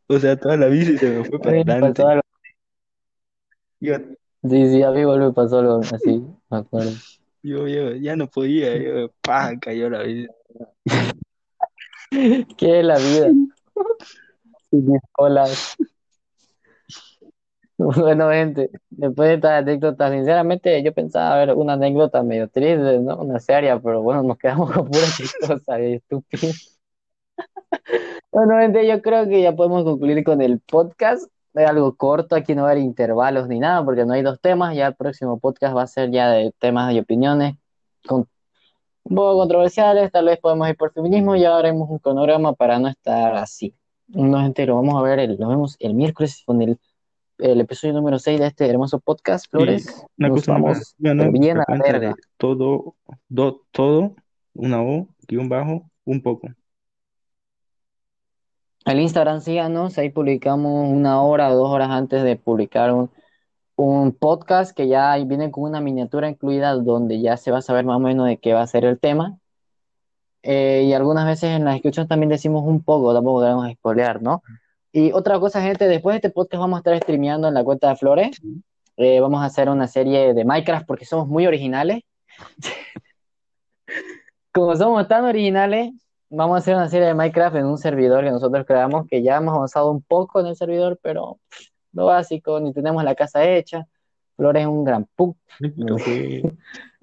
O 0.09 0.17
sea, 0.19 0.35
toda 0.35 0.57
la 0.57 0.67
bici 0.67 0.97
se 0.97 1.09
me 1.09 1.23
fue 1.23 1.37
A 1.37 1.41
para 1.41 1.51
mí 1.51 1.57
me 1.59 1.65
pasó 1.65 1.81
adelante. 1.85 2.01
algo. 2.03 2.21
Yo, 3.79 3.95
Sí, 4.41 4.69
sí, 4.69 4.83
a 4.83 4.91
mí 4.91 5.01
igual 5.01 5.19
me 5.19 5.31
pasó 5.33 5.59
algo 5.59 5.81
así, 5.81 6.23
me 6.49 6.57
acuerdo. 6.57 6.91
yo, 7.43 7.67
yo 7.67 7.91
ya 7.95 8.15
no 8.15 8.27
podía, 8.27 8.75
yo, 8.77 9.11
¡pah! 9.21 9.57
cayó 9.59 9.89
la 9.89 10.03
bici. 10.03 10.27
¿Qué 12.57 12.79
es 12.79 12.85
la 12.85 12.97
vida? 12.97 13.31
Sin. 14.71 14.87
Bueno, 17.77 18.29
gente, 18.29 18.69
después 18.89 19.29
de 19.29 19.35
estas 19.35 19.51
anécdotas, 19.51 20.11
sinceramente 20.11 20.83
yo 20.83 20.93
pensaba 20.93 21.37
ver 21.37 21.55
una 21.55 21.73
anécdota 21.73 22.23
medio 22.23 22.49
triste, 22.49 22.99
¿no? 22.99 23.17
Una 23.17 23.39
seria, 23.39 23.79
pero 23.79 24.01
bueno, 24.01 24.21
nos 24.21 24.37
quedamos 24.37 24.71
con 24.71 24.85
pura 24.89 25.05
chistosa 25.15 25.79
y 25.81 25.93
estúpida. 25.93 26.49
Bueno, 28.31 28.57
gente, 28.59 28.87
yo 28.87 29.01
creo 29.01 29.27
que 29.27 29.41
ya 29.41 29.55
podemos 29.55 29.83
concluir 29.83 30.23
con 30.23 30.41
el 30.41 30.59
podcast. 30.59 31.29
Es 31.53 31.67
algo 31.67 31.95
corto, 31.95 32.35
aquí 32.35 32.53
no 32.53 32.61
va 32.63 32.69
a 32.69 32.71
haber 32.71 32.83
intervalos 32.83 33.47
ni 33.47 33.59
nada, 33.59 33.83
porque 33.83 34.05
no 34.05 34.13
hay 34.13 34.21
dos 34.21 34.39
temas. 34.39 34.75
Ya 34.75 34.87
el 34.87 34.95
próximo 34.95 35.39
podcast 35.39 35.75
va 35.75 35.81
a 35.83 35.87
ser 35.87 36.11
ya 36.11 36.29
de 36.29 36.53
temas 36.59 36.93
y 36.93 36.99
opiniones 36.99 37.55
con, 38.07 38.27
un 39.03 39.15
poco 39.15 39.39
controversiales. 39.39 40.11
Tal 40.11 40.25
vez 40.25 40.37
podemos 40.39 40.69
ir 40.69 40.77
por 40.77 40.93
feminismo 40.93 41.35
y 41.35 41.43
haremos 41.45 41.89
un 41.89 41.97
cronograma 41.97 42.53
para 42.53 42.77
no 42.79 42.87
estar 42.87 43.35
así. 43.35 43.73
No, 44.07 44.39
gente, 44.41 44.65
lo 44.65 44.75
vamos 44.75 44.95
a 44.95 45.01
ver, 45.03 45.19
el, 45.19 45.37
lo 45.37 45.47
vemos 45.49 45.75
el 45.79 45.95
miércoles 45.95 46.43
con 46.45 46.61
el, 46.61 46.77
el 47.39 47.61
episodio 47.61 47.93
número 47.95 48.19
6 48.19 48.39
de 48.39 48.47
este 48.47 48.67
hermoso 48.67 48.99
podcast, 48.99 49.45
Y 49.45 49.49
Flores. 49.49 50.05
una 50.17 50.29
Nos 50.29 50.39
cosa 50.39 50.53
más, 50.53 50.95
vamos, 50.99 51.17
pero 51.19 51.31
bien 51.31 51.57
a 51.59 51.65
la 51.67 51.77
verga. 51.83 52.15
todo, 52.37 52.95
do- 53.27 53.61
todo, 53.71 54.15
una 54.53 54.81
O, 54.81 55.07
guion 55.27 55.49
bajo, 55.49 55.89
un 56.05 56.21
poco. 56.21 56.47
El 58.89 59.01
Instagram 59.01 59.39
síganos, 59.41 59.99
ahí 59.99 60.09
publicamos 60.09 60.89
una 60.89 61.21
hora 61.21 61.51
o 61.51 61.55
dos 61.55 61.69
horas 61.69 61.91
antes 61.91 62.23
de 62.23 62.35
publicar 62.37 62.91
un, 62.91 63.11
un 63.75 64.11
podcast 64.13 64.75
que 64.75 64.87
ya 64.87 65.15
viene 65.25 65.51
con 65.51 65.65
una 65.65 65.79
miniatura 65.79 66.27
incluida 66.27 66.73
donde 66.73 67.21
ya 67.21 67.37
se 67.37 67.51
va 67.51 67.59
a 67.59 67.61
saber 67.61 67.85
más 67.85 67.97
o 67.97 67.99
menos 67.99 68.25
de 68.25 68.37
qué 68.37 68.53
va 68.53 68.63
a 68.63 68.67
ser 68.67 68.85
el 68.85 68.99
tema. 68.99 69.37
Eh, 70.41 70.85
y 70.87 70.93
algunas 70.93 71.27
veces 71.27 71.51
en 71.51 71.65
las 71.65 71.75
descripciones 71.75 72.09
también 72.09 72.31
decimos 72.31 72.63
un 72.65 72.81
poco, 72.81 73.13
tampoco 73.13 73.43
debemos 73.43 73.71
spoilear, 73.73 74.23
¿no? 74.23 74.41
Y 74.91 75.11
otra 75.11 75.39
cosa, 75.39 75.61
gente, 75.61 75.87
después 75.87 76.15
de 76.15 76.17
este 76.17 76.29
podcast 76.31 76.59
vamos 76.59 76.77
a 76.77 76.79
estar 76.79 76.97
streameando 76.97 77.47
en 77.47 77.53
la 77.53 77.63
cuenta 77.63 77.89
de 77.89 77.95
Flores. 77.95 78.41
Eh, 78.97 79.19
vamos 79.19 79.43
a 79.43 79.45
hacer 79.45 79.69
una 79.69 79.85
serie 79.85 80.33
de 80.33 80.45
Minecraft 80.45 80.87
porque 80.87 81.05
somos 81.05 81.27
muy 81.27 81.45
originales. 81.45 82.01
Como 84.51 84.75
somos 84.75 85.07
tan 85.07 85.25
originales, 85.25 85.91
vamos 86.29 86.55
a 86.55 86.57
hacer 86.59 86.75
una 86.75 86.89
serie 86.89 87.07
de 87.07 87.13
Minecraft 87.13 87.57
en 87.57 87.65
un 87.65 87.77
servidor 87.77 88.23
que 88.23 88.31
nosotros 88.31 88.65
creamos, 88.65 89.07
que 89.07 89.23
ya 89.23 89.37
hemos 89.37 89.55
avanzado 89.55 89.91
un 89.91 90.01
poco 90.01 90.39
en 90.39 90.47
el 90.47 90.55
servidor, 90.55 90.99
pero 91.01 91.39
lo 91.93 92.05
básico, 92.05 92.59
ni 92.59 92.73
tenemos 92.73 93.03
la 93.03 93.15
casa 93.15 93.43
hecha. 93.45 93.87
Flores 94.35 94.61
es 94.61 94.67
un 94.67 94.83
gran 94.83 95.07
fue 95.15 95.33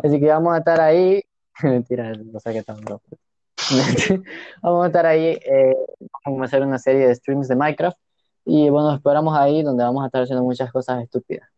Así 0.02 0.20
que 0.20 0.26
vamos 0.26 0.54
a 0.54 0.58
estar 0.58 0.80
ahí 0.80 1.22
Mentira, 1.62 2.12
no 2.12 2.40
sé 2.40 2.52
qué 2.52 2.62
tan. 2.62 2.78
Vamos 4.62 4.84
a 4.84 4.86
estar 4.86 5.06
ahí, 5.06 5.38
eh, 5.44 5.74
vamos 6.24 6.42
a 6.42 6.44
hacer 6.44 6.62
una 6.62 6.78
serie 6.78 7.08
de 7.08 7.14
streams 7.14 7.48
de 7.48 7.56
Minecraft 7.56 7.96
y 8.44 8.68
bueno, 8.68 8.94
esperamos 8.94 9.36
ahí 9.36 9.62
donde 9.62 9.82
vamos 9.82 10.04
a 10.04 10.06
estar 10.06 10.22
haciendo 10.22 10.44
muchas 10.44 10.70
cosas 10.70 11.02
estúpidas. 11.02 11.48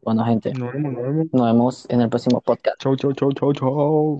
Bueno, 0.00 0.24
gente, 0.24 0.52
Nos 0.54 0.72
vemos, 0.72 0.92
nos 0.92 1.02
vemos. 1.02 1.26
nos 1.32 1.46
vemos 1.46 1.86
en 1.90 2.00
el 2.00 2.08
próximo 2.08 2.40
podcast. 2.40 2.80
Chau, 2.80 2.96
chau, 2.96 3.12
chau, 3.12 3.32
chau, 3.32 3.52
chau. 3.52 4.18